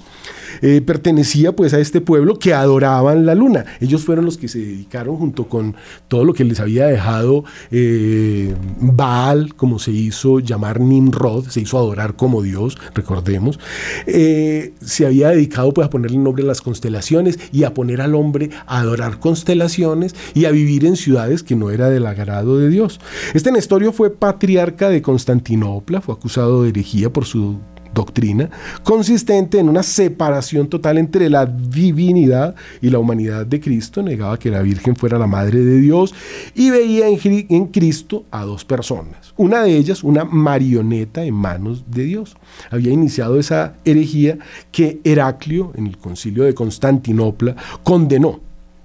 [0.62, 3.66] eh, pertenecía pues a este pueblo que adoraban la luna.
[3.80, 5.76] Ellos fueron los que se dedicaron junto con
[6.08, 11.76] todo lo que les había dejado eh, Baal, como se hizo llamar Nimrod, se hizo
[11.76, 13.60] adorar como Dios, recordemos.
[14.06, 18.14] Eh, se había dedicado pues a ponerle nombre a las constelaciones y a poner al
[18.14, 22.68] hombre a adorar constelaciones y a vivir en ciudades que no era del agrado de
[22.68, 23.00] Dios.
[23.34, 27.58] Este Nestorio fue patriarca de Constantinopla, fue acusado de herejía por su
[27.94, 28.50] doctrina,
[28.82, 34.50] consistente en una separación total entre la divinidad y la humanidad de Cristo, negaba que
[34.50, 36.12] la Virgen fuera la Madre de Dios
[36.54, 42.04] y veía en, Cristo a dos personas, una de ellas una marioneta en manos de
[42.04, 42.36] Dios.
[42.70, 44.38] Había iniciado esa herejía
[44.72, 48.40] que Heraclio, en el concilio de Constantinopla, condenó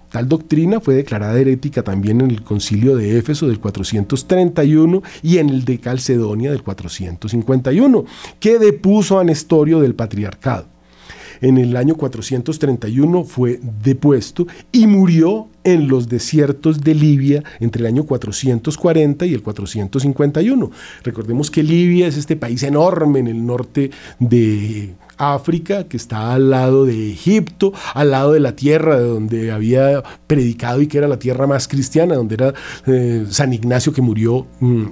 [0.10, 5.50] Tal doctrina fue declarada herética también en el concilio de Éfeso del 431 y en
[5.50, 8.06] el de Calcedonia del 451,
[8.40, 10.79] que depuso a Nestorio del patriarcado.
[11.42, 17.88] En el año 431 fue depuesto y murió en los desiertos de Libia entre el
[17.88, 20.72] año 440 y el 451.
[21.04, 26.50] Recordemos que Libia es este país enorme en el norte de África, que está al
[26.50, 31.08] lado de Egipto, al lado de la tierra de donde había predicado y que era
[31.08, 32.54] la tierra más cristiana, donde era
[32.88, 34.86] eh, San Ignacio que murió mm,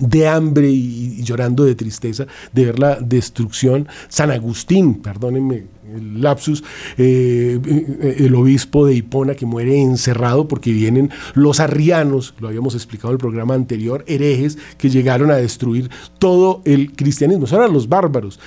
[0.00, 3.88] de hambre y, llorando de tristeza de ver la destrucción.
[4.08, 5.64] San Agustín, perdónenme
[5.94, 6.62] el lapsus,
[6.98, 12.74] eh, eh, el obispo de Hipona que muere encerrado porque vienen los arrianos, lo habíamos
[12.74, 17.46] explicado en el programa anterior, herejes que llegaron a destruir todo el cristianismo.
[17.46, 18.38] Son eran los bárbaros.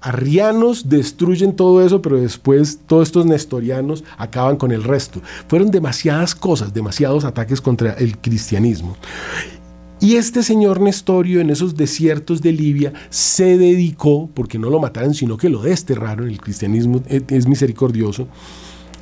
[0.00, 5.20] Arrianos destruyen todo eso, pero después todos estos nestorianos acaban con el resto.
[5.48, 8.96] Fueron demasiadas cosas, demasiados ataques contra el cristianismo.
[10.00, 15.12] Y este señor Nestorio en esos desiertos de Libia se dedicó, porque no lo mataron,
[15.12, 18.28] sino que lo desterraron, el cristianismo es misericordioso,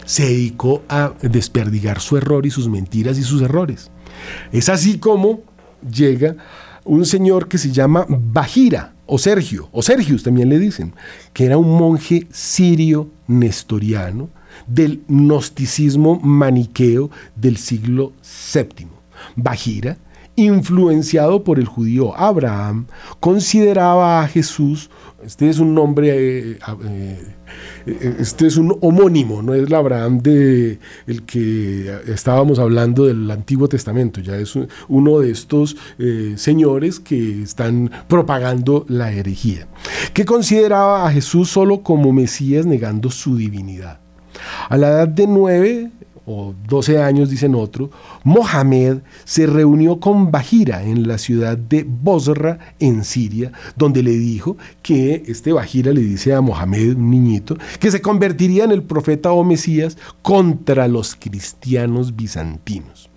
[0.06, 3.90] se dedicó a desperdigar su error y sus mentiras y sus errores.
[4.52, 5.42] Es así como
[5.90, 6.36] llega
[6.84, 10.94] un señor que se llama Bajira, o Sergio, o Sergius también le dicen,
[11.32, 14.30] que era un monje sirio nestoriano
[14.66, 18.14] del gnosticismo maniqueo del siglo
[18.54, 18.88] VII.
[19.36, 19.98] Bajira
[20.36, 22.86] influenciado por el judío Abraham,
[23.20, 24.90] consideraba a Jesús,
[25.24, 27.26] este es un nombre, eh, eh,
[27.86, 33.30] eh, este es un homónimo, no es el Abraham de el que estábamos hablando del
[33.30, 34.54] Antiguo Testamento, ya es
[34.88, 35.76] uno de estos
[36.36, 39.66] señores que están propagando la herejía,
[40.12, 44.00] que consideraba a Jesús solo como Mesías negando su divinidad.
[44.68, 45.90] A la edad de nueve,
[46.26, 47.90] o 12 años, dicen otro,
[48.24, 54.56] Mohamed se reunió con Bajira en la ciudad de Bosra, en Siria, donde le dijo
[54.82, 59.32] que este Bajira le dice a Mohamed, un niñito, que se convertiría en el profeta
[59.32, 63.10] o Mesías contra los cristianos bizantinos.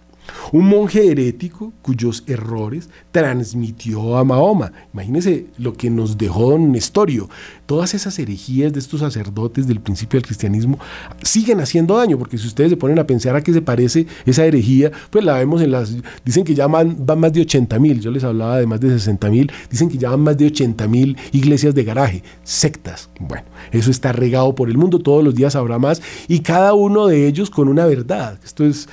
[0.52, 4.72] Un monje herético cuyos errores transmitió a Mahoma.
[4.94, 7.30] Imagínense lo que nos dejó don Nestorio.
[7.66, 10.80] Todas esas herejías de estos sacerdotes del principio del cristianismo
[11.22, 14.46] siguen haciendo daño, porque si ustedes se ponen a pensar a qué se parece esa
[14.46, 15.96] herejía, pues la vemos en las...
[16.26, 19.30] Dicen que ya van, más de 80 mil, yo les hablaba de más de 60
[19.30, 23.10] mil, dicen que ya van más de 80 mil iglesias de garaje, sectas.
[23.20, 27.08] Bueno, eso está regado por el mundo, todos los días habrá más, y cada uno
[27.08, 28.40] de ellos con una verdad.
[28.44, 28.90] Esto es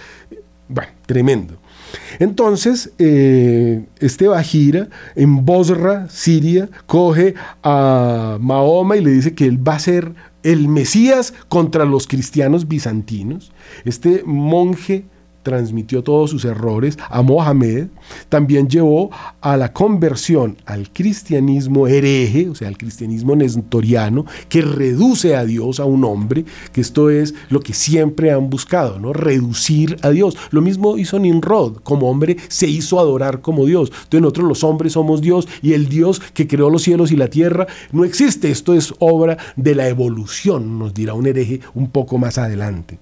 [0.68, 1.54] bueno, tremendo.
[2.18, 9.66] Entonces, eh, este Bajira en Bosra, Siria, coge a Mahoma y le dice que él
[9.66, 13.52] va a ser el Mesías contra los cristianos bizantinos.
[13.84, 15.04] Este monje
[15.46, 17.86] transmitió todos sus errores a Mohamed,
[18.28, 25.36] también llevó a la conversión al cristianismo hereje, o sea, al cristianismo nestoriano, que reduce
[25.36, 29.12] a Dios a un hombre, que esto es lo que siempre han buscado, ¿no?
[29.12, 30.36] Reducir a Dios.
[30.50, 33.92] Lo mismo hizo Nimrod, como hombre se hizo adorar como Dios.
[33.94, 37.28] Entonces nosotros los hombres somos Dios y el Dios que creó los cielos y la
[37.28, 38.50] tierra no existe.
[38.50, 42.98] Esto es obra de la evolución, nos dirá un hereje un poco más adelante.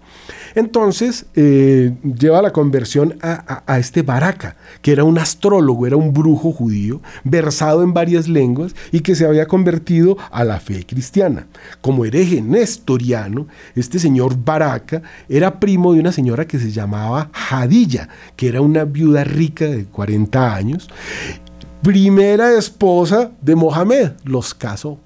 [0.54, 6.52] Entonces, eh, lleva la conversión a, este Baraka, que era un astrólogo, era un brujo
[6.52, 11.46] judío, versado en varias lenguas y que se había convertido a la fe cristiana.
[11.80, 18.08] Como hereje nestoriano, este señor Baraka era primo de una señora que se llamaba Hadilla,
[18.36, 20.88] que era una viuda rica de 40 años,
[21.82, 24.98] primera esposa de Mohamed, los casó.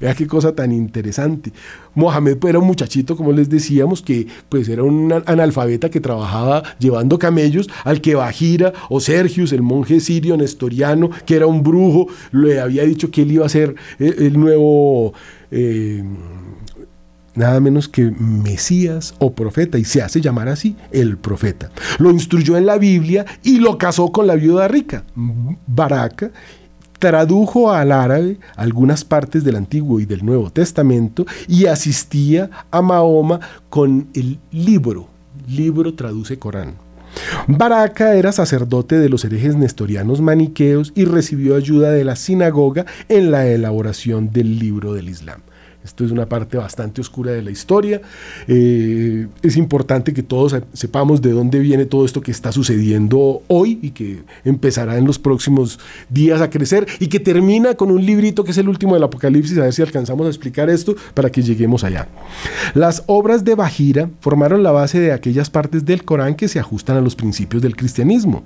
[0.00, 1.52] Vea qué cosa tan interesante.
[1.94, 6.62] Mohamed pues, era un muchachito, como les decíamos, que pues era un analfabeta que trabajaba
[6.78, 12.06] llevando camellos, al que Bajira o Sergius, el monje sirio nestoriano, que era un brujo,
[12.30, 15.12] le había dicho que él iba a ser eh, el, nuevo...
[15.50, 16.04] Eh,
[17.34, 21.70] nada menos que Mesías o profeta, y se hace llamar así el profeta.
[21.98, 25.04] Lo instruyó en la Biblia y lo casó con la viuda rica,
[25.66, 26.32] Baraka,
[26.98, 33.40] tradujo al árabe algunas partes del Antiguo y del Nuevo Testamento y asistía a Mahoma
[33.68, 35.08] con el libro.
[35.48, 36.74] Libro traduce Corán.
[37.46, 43.30] Baraka era sacerdote de los herejes nestorianos maniqueos y recibió ayuda de la sinagoga en
[43.30, 45.40] la elaboración del libro del Islam.
[45.84, 48.00] Esto es una parte bastante oscura de la historia.
[48.46, 53.78] Eh, es importante que todos sepamos de dónde viene todo esto que está sucediendo hoy
[53.80, 55.78] y que empezará en los próximos
[56.10, 59.56] días a crecer y que termina con un librito que es el último del Apocalipsis,
[59.58, 62.08] a ver si alcanzamos a explicar esto para que lleguemos allá.
[62.74, 66.96] Las obras de Bajira formaron la base de aquellas partes del Corán que se ajustan
[66.96, 68.42] a los principios del cristianismo.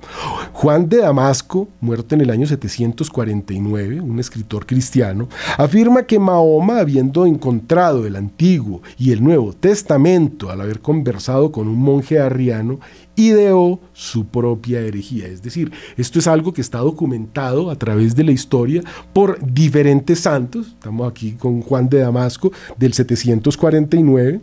[0.52, 7.26] Juan de Damasco, muerto en el año 749, un escritor cristiano, afirma que Mahoma, habiendo
[7.32, 12.78] encontrado el Antiguo y el Nuevo Testamento al haber conversado con un monje arriano,
[13.16, 15.26] ideó su propia herejía.
[15.26, 20.20] Es decir, esto es algo que está documentado a través de la historia por diferentes
[20.20, 20.68] santos.
[20.68, 24.40] Estamos aquí con Juan de Damasco del 749.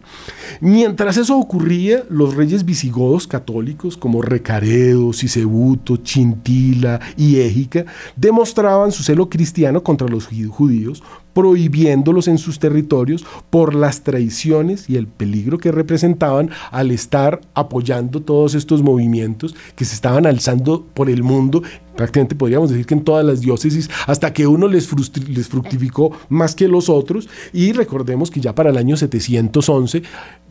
[0.61, 7.85] Mientras eso ocurría, los reyes visigodos católicos como Recaredo, Sisebuto, Chintila y Égica
[8.15, 14.97] demostraban su celo cristiano contra los judíos prohibiéndolos en sus territorios por las traiciones y
[14.97, 21.09] el peligro que representaban al estar apoyando todos estos movimientos que se estaban alzando por
[21.09, 21.63] el mundo
[21.95, 26.69] prácticamente podríamos decir que en todas las diócesis, hasta que uno les, fructificó más que
[26.69, 30.03] los otros, y recordemos que ya para el año 711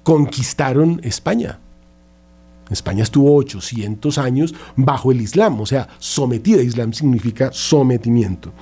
[0.03, 1.59] conquistaron España.
[2.71, 6.61] España estuvo 800 años bajo el Islam, o sea, sometida.
[6.61, 8.53] Islam significa sometimiento.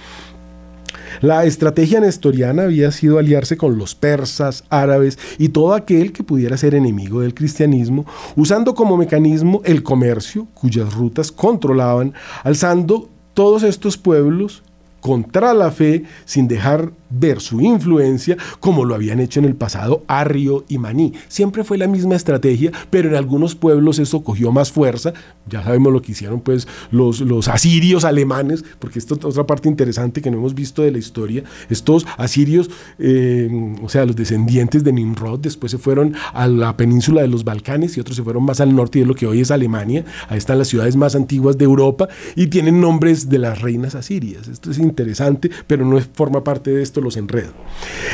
[1.20, 6.56] La estrategia nestoriana había sido aliarse con los persas, árabes y todo aquel que pudiera
[6.56, 13.98] ser enemigo del cristianismo, usando como mecanismo el comercio, cuyas rutas controlaban, alzando todos estos
[13.98, 14.62] pueblos
[15.00, 20.02] contra la fe sin dejar ver su influencia como lo habían hecho en el pasado
[20.08, 21.12] Arrio y Maní.
[21.28, 25.12] Siempre fue la misma estrategia, pero en algunos pueblos eso cogió más fuerza.
[25.48, 29.68] Ya sabemos lo que hicieron pues los, los asirios alemanes, porque esto es otra parte
[29.68, 31.44] interesante que no hemos visto de la historia.
[31.70, 37.22] Estos asirios, eh, o sea, los descendientes de Nimrod, después se fueron a la península
[37.22, 39.50] de los Balcanes y otros se fueron más al norte de lo que hoy es
[39.50, 40.04] Alemania.
[40.28, 44.48] Ahí están las ciudades más antiguas de Europa y tienen nombres de las reinas asirias.
[44.48, 47.52] Esto es interesante, pero no forma parte de esto los enredos.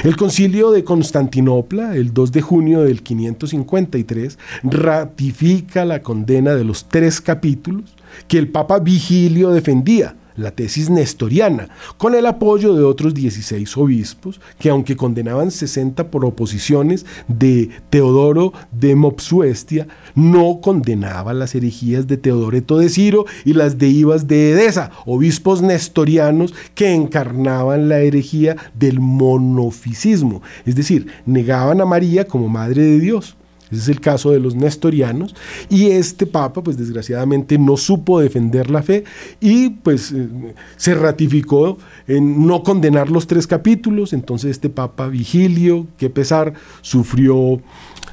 [0.04, 6.88] El concilio de Constantinopla, el 2 de junio del 553, ratifica la condena de los
[6.88, 7.94] tres capítulos
[8.28, 11.68] que el Papa Vigilio defendía la tesis nestoriana,
[11.98, 18.94] con el apoyo de otros 16 obispos, que aunque condenaban 60 proposiciones de Teodoro de
[18.94, 24.90] Mopsuestia, no condenaban las herejías de Teodoreto de Ciro y las de Ibas de Edesa,
[25.06, 32.82] obispos nestorianos que encarnaban la herejía del monofisismo, es decir, negaban a María como Madre
[32.82, 33.36] de Dios
[33.72, 35.34] ese es el caso de los nestorianos.
[35.68, 39.04] Y este papa, pues desgraciadamente, no supo defender la fe
[39.40, 40.28] y pues eh,
[40.76, 44.12] se ratificó en no condenar los tres capítulos.
[44.12, 47.60] Entonces este papa Vigilio, qué pesar, sufrió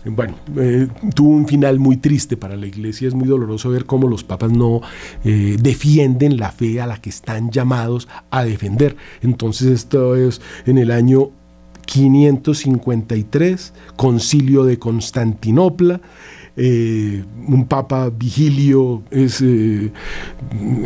[0.06, 3.08] bueno, eh, tuvo un final muy triste para la iglesia.
[3.08, 4.82] Es muy doloroso ver cómo los papas no
[5.24, 8.96] eh, defienden la fe a la que están llamados a defender.
[9.22, 11.32] Entonces esto es en el año
[11.90, 16.00] 553, concilio de Constantinopla,
[16.62, 19.92] eh, un papa vigilio es eh,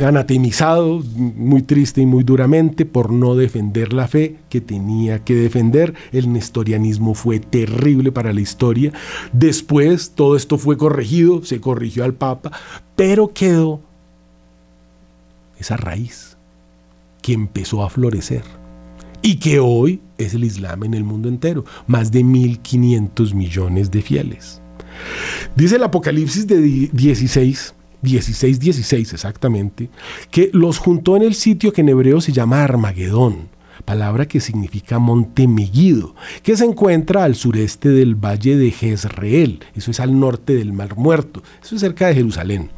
[0.04, 5.94] anatemizado muy triste y muy duramente por no defender la fe que tenía que defender.
[6.12, 8.94] El nestorianismo fue terrible para la historia.
[9.34, 12.52] Después todo esto fue corregido, se corrigió al papa,
[12.96, 13.82] pero quedó
[15.60, 16.38] esa raíz
[17.22, 18.63] que empezó a florecer
[19.24, 24.02] y que hoy es el Islam en el mundo entero, más de 1.500 millones de
[24.04, 24.62] fieles.
[25.56, 29.90] Dice el Apocalipsis de 16, 16, 16 exactamente,
[30.30, 33.53] que los juntó en el sitio que en hebreo se llama Armagedón
[33.86, 39.92] palabra que significa monte Megiddo, que se encuentra al sureste del valle de Jezreel, eso
[39.92, 42.70] es al norte del Mar Muerto, eso es cerca de Jerusalén.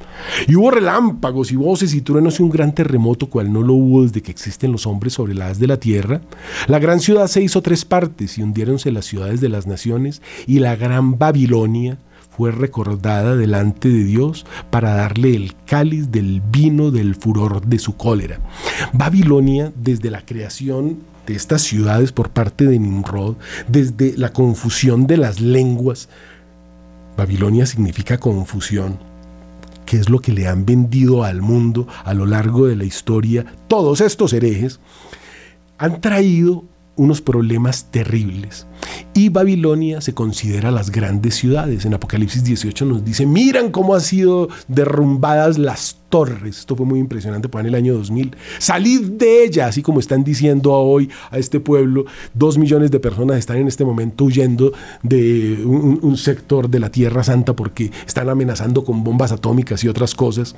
[0.48, 4.04] Y hubo relámpagos y voces y truenos y un gran terremoto, cual no lo hubo
[4.04, 6.22] desde que existen los hombres sobre la haz de la tierra.
[6.68, 10.60] La gran ciudad se hizo tres partes y hundiéronse las ciudades de las naciones y
[10.60, 11.98] la gran Babilonia
[12.36, 17.96] fue recordada delante de Dios para darle el cáliz del vino del furor de su
[17.96, 18.40] cólera.
[18.94, 23.36] Babilonia, desde la creación de estas ciudades por parte de Nimrod,
[23.68, 26.10] desde la confusión de las lenguas,
[27.16, 29.00] Babilonia significa confusión,
[29.86, 33.46] que es lo que le han vendido al mundo a lo largo de la historia
[33.68, 34.80] todos estos herejes,
[35.78, 36.66] han traído
[36.96, 38.68] unos problemas terribles.
[39.14, 41.86] Y Babilonia se considera las grandes ciudades.
[41.86, 46.60] En Apocalipsis 18 nos dice, miran cómo han sido derrumbadas las torres.
[46.60, 48.36] Esto fue muy impresionante por en el año 2000.
[48.60, 52.06] Salid de ella, así como están diciendo hoy a este pueblo.
[52.34, 54.72] Dos millones de personas están en este momento huyendo
[55.04, 60.16] de un sector de la Tierra Santa porque están amenazando con bombas atómicas y otras
[60.16, 60.56] cosas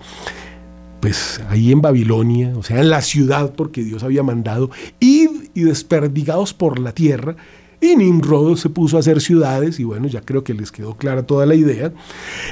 [0.99, 4.69] pues ahí en Babilonia, o sea, en la ciudad porque Dios había mandado,
[4.99, 7.35] y desperdigados por la tierra.
[7.79, 11.27] Y Nimrod se puso a hacer ciudades y bueno, ya creo que les quedó clara
[11.27, 11.93] toda la idea.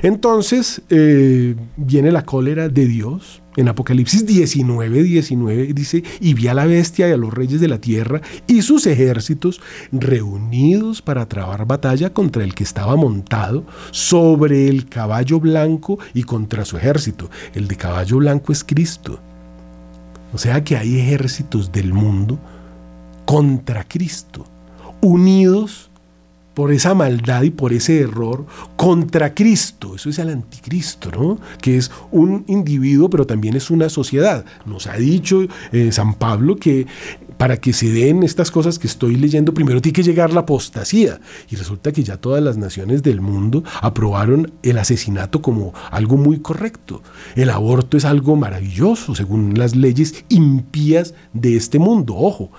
[0.04, 6.54] Entonces eh, viene la cólera de Dios En Apocalipsis 19, 19 dice, y vi a
[6.54, 11.66] la bestia y a los reyes de la tierra y sus ejércitos reunidos para trabar
[11.66, 17.30] batalla contra el que estaba montado sobre el caballo blanco y contra su ejército.
[17.54, 19.20] El de caballo blanco es Cristo.
[20.34, 22.38] O sea que hay ejércitos del mundo
[23.26, 24.46] contra Cristo,
[25.02, 25.85] unidos
[26.56, 29.96] por esa maldad y por ese error contra Cristo.
[29.96, 31.40] Eso es el anticristo, ¿no?
[31.62, 34.46] Que es un individuo, pero también es una sociedad.
[34.66, 36.88] Nos ha dicho eh, San Pablo que
[37.38, 41.20] para que se den estas cosas que estoy leyendo, primero tiene que llegar la apostasía.
[41.50, 46.40] Y resulta que ya todas las naciones del mundo aprobaron el asesinato como algo muy
[46.40, 47.04] correcto.
[47.36, 52.16] El aborto es algo maravilloso, según las leyes impías de este mundo.
[52.16, 52.52] Ojo,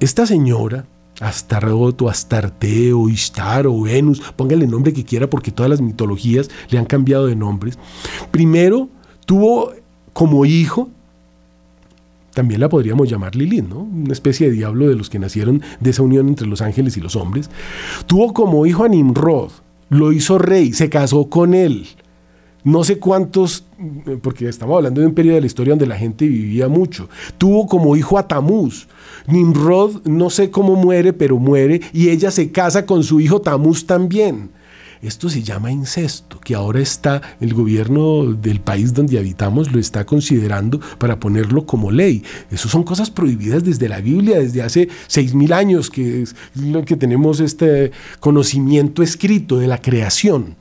[0.00, 0.84] esta señora
[1.22, 5.80] Astarot o Astarte o Ishtar o Venus, póngale el nombre que quiera porque todas las
[5.80, 7.78] mitologías le han cambiado de nombres.
[8.30, 8.88] Primero
[9.24, 9.72] tuvo
[10.12, 10.90] como hijo,
[12.34, 13.80] también la podríamos llamar Lilith, ¿no?
[13.80, 17.00] Una especie de diablo de los que nacieron de esa unión entre los ángeles y
[17.00, 17.50] los hombres.
[18.06, 19.50] Tuvo como hijo a Nimrod,
[19.90, 21.86] lo hizo rey, se casó con él
[22.64, 23.64] no sé cuántos,
[24.22, 27.08] porque estamos hablando de un periodo de la historia donde la gente vivía mucho.
[27.38, 28.86] Tuvo como hijo a Tamuz.
[29.26, 33.86] Nimrod no sé cómo muere, pero muere y ella se casa con su hijo Tamuz
[33.86, 34.50] también.
[35.02, 40.06] Esto se llama incesto, que ahora está, el gobierno del país donde habitamos lo está
[40.06, 42.22] considerando para ponerlo como ley.
[42.52, 46.84] Eso son cosas prohibidas desde la Biblia, desde hace seis mil años que, es lo
[46.84, 47.90] que tenemos este
[48.20, 50.54] conocimiento escrito de la creación.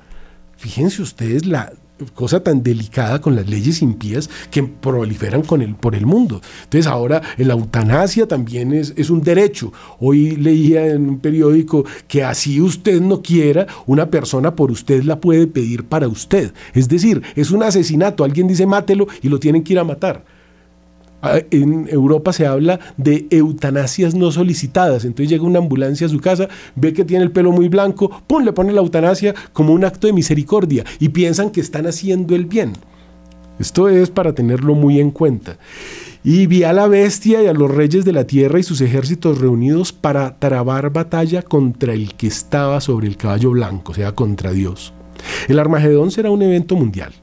[0.57, 1.71] Fíjense ustedes la
[2.13, 6.41] cosa tan delicada con las leyes impías que proliferan con el, por el mundo.
[6.63, 9.71] Entonces ahora la eutanasia también es, es un derecho.
[9.99, 15.19] Hoy leía en un periódico que así usted no quiera, una persona por usted la
[15.19, 16.53] puede pedir para usted.
[16.73, 18.23] Es decir, es un asesinato.
[18.23, 20.23] Alguien dice mátelo y lo tienen que ir a matar.
[21.21, 25.05] Ah, en Europa se habla de eutanasias no solicitadas.
[25.05, 28.43] Entonces llega una ambulancia a su casa, ve que tiene el pelo muy blanco, ¡pum!
[28.43, 32.45] le pone la eutanasia como un acto de misericordia y piensan que están haciendo el
[32.45, 32.73] bien.
[33.59, 35.57] Esto es para tenerlo muy en cuenta.
[36.23, 39.39] Y vi a la bestia y a los reyes de la tierra y sus ejércitos
[39.39, 44.51] reunidos para trabar batalla contra el que estaba sobre el caballo blanco, o sea, contra
[44.51, 44.93] Dios.
[45.47, 47.13] El Armagedón será un evento mundial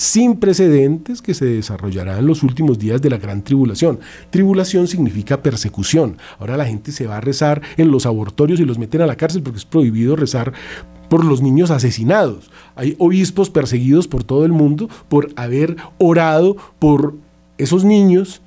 [0.00, 4.00] sin precedentes que se desarrollará en los últimos días de la gran tribulación.
[4.30, 6.16] Tribulación significa persecución.
[6.38, 9.16] Ahora la gente se va a rezar en los abortorios y los meten a la
[9.16, 10.54] cárcel porque es prohibido rezar
[11.10, 12.50] por los niños asesinados.
[12.76, 17.16] Hay obispos perseguidos por todo el mundo por haber orado por
[17.58, 18.40] esos niños.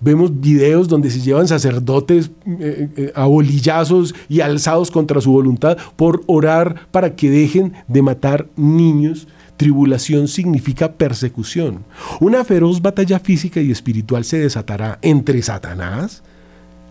[0.00, 5.76] Vemos videos donde se llevan sacerdotes eh, eh, a bolillazos y alzados contra su voluntad
[5.96, 11.84] por orar para que dejen de matar niños Tribulación significa persecución.
[12.20, 16.22] Una feroz batalla física y espiritual se desatará entre Satanás,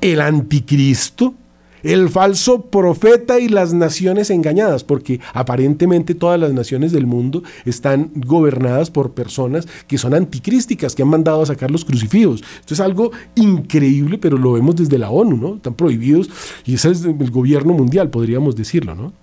[0.02, 1.36] el anticristo,
[1.84, 8.12] el falso profeta y las naciones engañadas, porque aparentemente todas las naciones del mundo están
[8.16, 12.44] gobernadas por personas que son anticrísticas, que han mandado a sacar los crucifijos.
[12.60, 15.56] Esto es algo increíble, pero lo vemos desde la ONU, ¿no?
[15.56, 16.30] Están prohibidos
[16.66, 19.14] y ese es el gobierno mundial, podríamos decirlo, ¿no?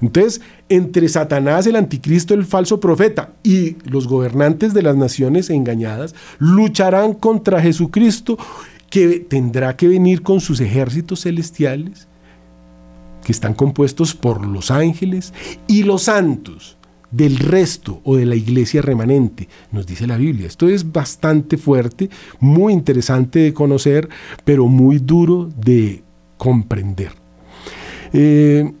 [0.00, 6.14] Entonces, entre Satanás, el anticristo, el falso profeta y los gobernantes de las naciones engañadas
[6.38, 8.38] lucharán contra Jesucristo,
[8.90, 12.06] que tendrá que venir con sus ejércitos celestiales,
[13.24, 15.32] que están compuestos por los ángeles
[15.66, 16.76] y los santos
[17.10, 20.46] del resto o de la iglesia remanente, nos dice la Biblia.
[20.48, 24.08] Esto es bastante fuerte, muy interesante de conocer,
[24.44, 26.02] pero muy duro de
[26.36, 27.12] comprender.
[28.12, 28.72] Eh,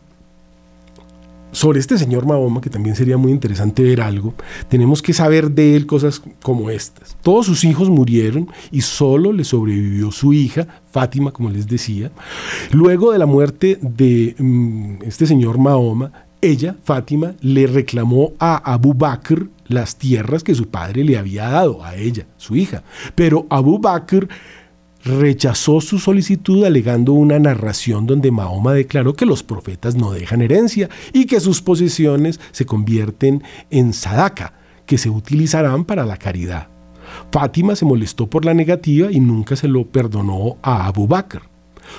[1.54, 4.34] sobre este señor Mahoma, que también sería muy interesante ver algo,
[4.68, 7.16] tenemos que saber de él cosas como estas.
[7.22, 12.10] Todos sus hijos murieron y solo le sobrevivió su hija, Fátima, como les decía.
[12.72, 18.92] Luego de la muerte de mm, este señor Mahoma, ella, Fátima, le reclamó a Abu
[18.92, 22.82] Bakr las tierras que su padre le había dado a ella, su hija.
[23.14, 24.28] Pero Abu Bakr
[25.04, 30.88] rechazó su solicitud alegando una narración donde Mahoma declaró que los profetas no dejan herencia
[31.12, 34.54] y que sus posesiones se convierten en sadaka,
[34.86, 36.68] que se utilizarán para la caridad.
[37.30, 41.42] Fátima se molestó por la negativa y nunca se lo perdonó a Abu Bakr.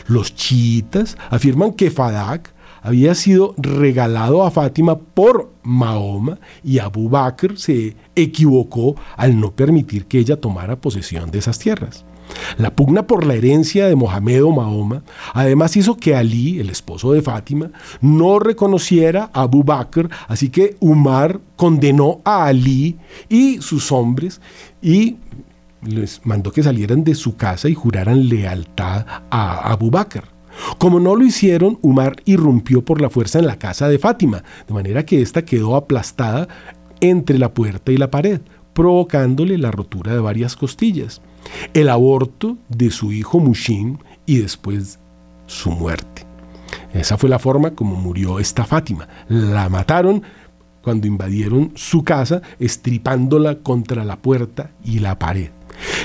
[0.07, 7.57] Los chiitas afirman que Fadak había sido regalado a Fátima por Mahoma y Abu Bakr
[7.57, 12.05] se equivocó al no permitir que ella tomara posesión de esas tierras.
[12.57, 15.03] La pugna por la herencia de Mohamed o Mahoma
[15.33, 17.71] además hizo que Ali, el esposo de Fátima,
[18.01, 22.97] no reconociera a Abu Bakr, así que Umar condenó a Ali
[23.29, 24.41] y sus hombres
[24.81, 25.17] y
[25.81, 30.23] les mandó que salieran de su casa y juraran lealtad a Abu Bakr.
[30.77, 34.73] Como no lo hicieron, Umar irrumpió por la fuerza en la casa de Fátima, de
[34.73, 36.47] manera que ésta quedó aplastada
[37.01, 38.41] entre la puerta y la pared,
[38.73, 41.21] provocándole la rotura de varias costillas,
[41.73, 44.99] el aborto de su hijo Mushin y después
[45.47, 46.25] su muerte.
[46.93, 49.07] Esa fue la forma como murió esta Fátima.
[49.27, 50.23] La mataron
[50.81, 55.49] cuando invadieron su casa, estripándola contra la puerta y la pared.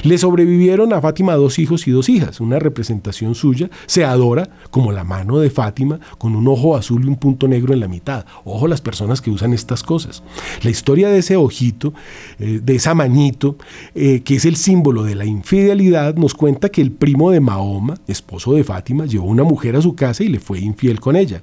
[0.02, 2.40] Le sobrevivieron a Fátima dos hijos y dos hijas.
[2.40, 7.08] Una representación suya se adora como la mano de Fátima con un ojo azul y
[7.08, 8.24] un punto negro en la mitad.
[8.44, 10.22] Ojo las personas que usan estas cosas.
[10.62, 11.92] La historia de ese ojito,
[12.38, 13.56] eh, de esa manito,
[13.94, 17.94] eh, que es el símbolo de la infidelidad, nos cuenta que el primo de Mahoma,
[18.06, 21.42] esposo de Fátima, llevó una mujer a su casa y le fue infiel con ella.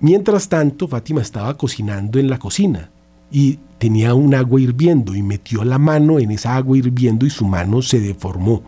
[0.00, 2.90] Mientras tanto, Fátima estaba cocinando en la cocina
[3.32, 7.46] y tenía un agua hirviendo y metió la mano en esa agua hirviendo y su
[7.46, 8.62] mano se deformó.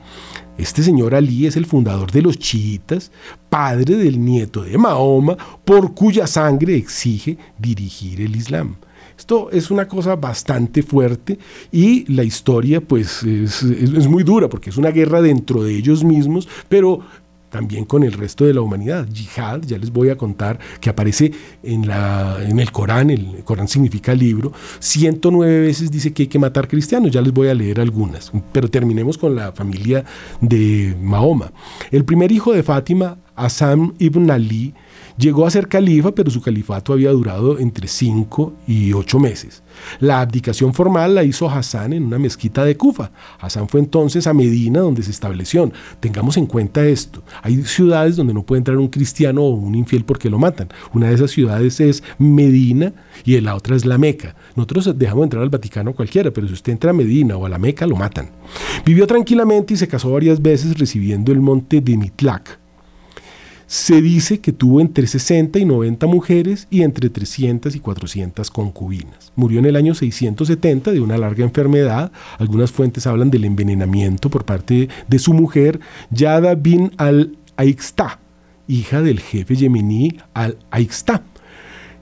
[0.58, 3.12] Este señor Ali es el fundador de los chiitas,
[3.48, 8.76] padre del nieto de Mahoma, por cuya sangre exige dirigir el Islam.
[9.16, 11.38] Esto es una cosa bastante fuerte
[11.70, 16.02] y la historia pues es, es, muy dura porque es una guerra dentro de ellos
[16.02, 17.00] mismos, pero
[17.54, 19.06] también con el resto de la humanidad.
[19.14, 21.30] Jihad, ya les voy a contar, que aparece
[21.62, 26.40] en, la, en el Corán, el Corán significa libro, 109 veces dice que hay que
[26.40, 30.04] matar cristianos, ya les voy a leer algunas, pero terminemos con la familia
[30.40, 31.52] de Mahoma.
[31.92, 34.74] El primer hijo de Fátima, Hassan ibn Ali,
[35.16, 39.62] Llegó a ser califa, pero su califato había durado entre cinco y ocho meses.
[40.00, 43.12] La abdicación formal la hizo Hassan en una mezquita de Kufa.
[43.38, 45.70] Hassan fue entonces a Medina, donde se estableció.
[46.00, 47.22] Tengamos en cuenta esto.
[47.42, 50.68] Hay ciudades donde no puede entrar un cristiano o un infiel porque lo matan.
[50.92, 52.92] Una de esas ciudades es Medina
[53.24, 54.34] y la otra es la Meca.
[54.56, 57.58] Nosotros dejamos entrar al Vaticano cualquiera, pero si usted entra a Medina o a la
[57.58, 58.30] Meca, lo matan.
[58.84, 62.63] Vivió tranquilamente y se casó varias veces recibiendo el monte de Mitlak
[63.66, 69.32] se dice que tuvo entre 60 y 90 mujeres y entre 300 y 400 concubinas.
[69.36, 72.12] Murió en el año 670 de una larga enfermedad.
[72.38, 78.20] Algunas fuentes hablan del envenenamiento por parte de su mujer, Yada bin al-Aixta,
[78.66, 81.22] hija del jefe yemení al-Aixta,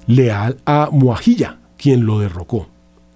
[0.07, 2.69] leal a Muajilla, quien lo derrocó,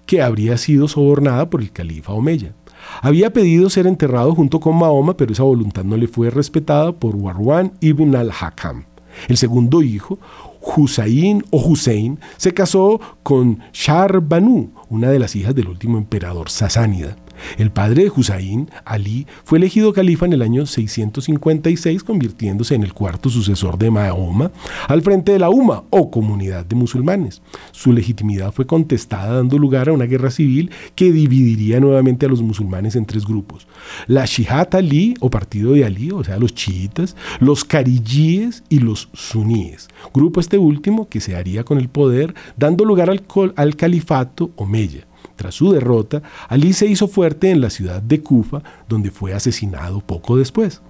[0.05, 2.53] que habría sido sobornada por el califa Omeya.
[3.01, 7.15] Había pedido ser enterrado junto con Mahoma, pero esa voluntad no le fue respetada por
[7.15, 8.85] Warwan ibn al-Hakam.
[9.27, 10.19] El segundo hijo,
[10.61, 16.49] Husayn o Hussein, se casó con Shar Banu, una de las hijas del último emperador
[16.49, 17.15] sasánida.
[17.57, 22.93] El padre de Husayn, Ali, fue elegido califa en el año 656, convirtiéndose en el
[22.93, 24.51] cuarto sucesor de Mahoma,
[24.87, 27.41] al frente de la UMA o comunidad de musulmanes.
[27.71, 32.41] Su legitimidad fue contestada, dando lugar a una guerra civil que dividiría nuevamente a los
[32.41, 33.67] musulmanes en tres grupos:
[34.07, 39.09] la Shihat Ali o partido de Ali, o sea, los chiitas, los carilíes y los
[39.13, 39.87] suníes.
[40.13, 45.05] Grupo este último que se haría con el poder, dando lugar al califato omeya.
[45.37, 50.01] Tras su derrota, Ali se hizo fuerte en la ciudad de Kufa, donde fue asesinado
[50.01, 50.81] poco después.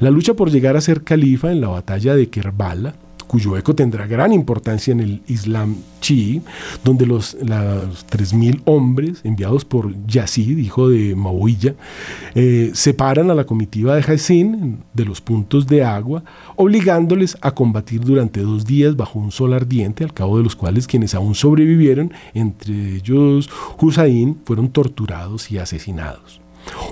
[0.00, 2.94] La lucha por llegar a ser califa en la batalla de Kerbala
[3.32, 6.42] cuyo eco tendrá gran importancia en el Islam chií,
[6.84, 11.74] donde los, los 3.000 hombres enviados por Yazid, hijo de Mawilla,
[12.34, 16.22] eh, separan a la comitiva de Hassin de los puntos de agua,
[16.56, 20.86] obligándoles a combatir durante dos días bajo un sol ardiente, al cabo de los cuales
[20.86, 23.48] quienes aún sobrevivieron, entre ellos
[23.80, 26.42] Hussein, fueron torturados y asesinados.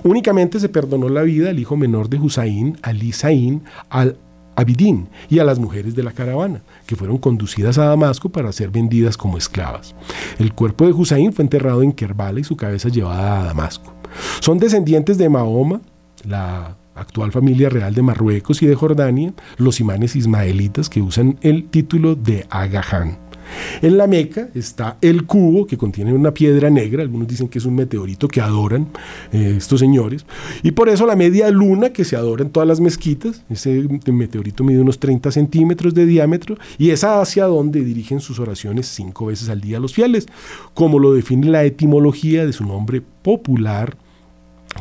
[0.04, 4.16] Únicamente se perdonó la vida al hijo menor de Hussein, Ali Zain, al
[4.60, 8.70] Abidín y a las mujeres de la caravana, que fueron conducidas a Damasco para ser
[8.70, 9.94] vendidas como esclavas.
[10.38, 13.92] El cuerpo de Hussein fue enterrado en Kerbala y su cabeza llevada a Damasco.
[14.40, 15.80] Son descendientes de Mahoma,
[16.24, 21.68] la actual familia real de Marruecos y de Jordania, los imanes ismaelitas que usan el
[21.68, 23.29] título de Agahan.
[23.82, 27.64] En la Meca está el cubo que contiene una piedra negra, algunos dicen que es
[27.64, 28.88] un meteorito que adoran
[29.32, 30.26] eh, estos señores,
[30.62, 34.64] y por eso la media luna que se adora en todas las mezquitas, ese meteorito
[34.64, 39.48] mide unos 30 centímetros de diámetro y es hacia donde dirigen sus oraciones cinco veces
[39.48, 40.26] al día los fieles,
[40.74, 43.96] como lo define la etimología de su nombre popular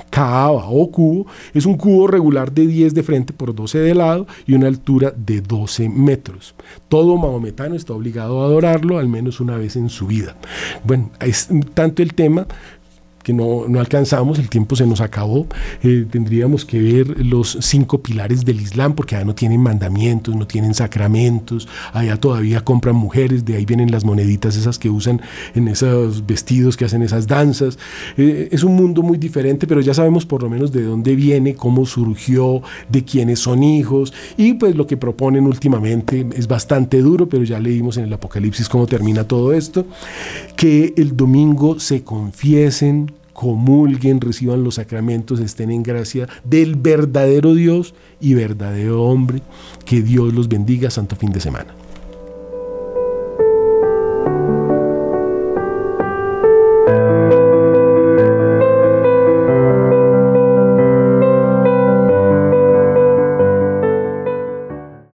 [0.09, 4.27] Kaaba o cubo es un cubo regular de 10 de frente por 12 de lado
[4.45, 6.55] y una altura de 12 metros.
[6.87, 10.35] Todo maometano está obligado a adorarlo al menos una vez en su vida.
[10.83, 12.47] Bueno, es tanto el tema
[13.33, 15.47] no, no alcanzamos, el tiempo se nos acabó.
[15.83, 20.47] Eh, tendríamos que ver los cinco pilares del Islam, porque allá no tienen mandamientos, no
[20.47, 25.21] tienen sacramentos, allá todavía compran mujeres, de ahí vienen las moneditas esas que usan
[25.55, 27.77] en esos vestidos que hacen esas danzas.
[28.17, 31.55] Eh, es un mundo muy diferente, pero ya sabemos por lo menos de dónde viene,
[31.55, 37.27] cómo surgió, de quiénes son hijos, y pues lo que proponen últimamente es bastante duro,
[37.29, 39.85] pero ya leímos en el Apocalipsis cómo termina todo esto,
[40.55, 47.93] que el domingo se confiesen, comulguen, reciban los sacramentos, estén en gracia del verdadero Dios
[48.19, 49.41] y verdadero hombre.
[49.85, 50.89] Que Dios los bendiga.
[50.89, 51.73] Santo fin de semana.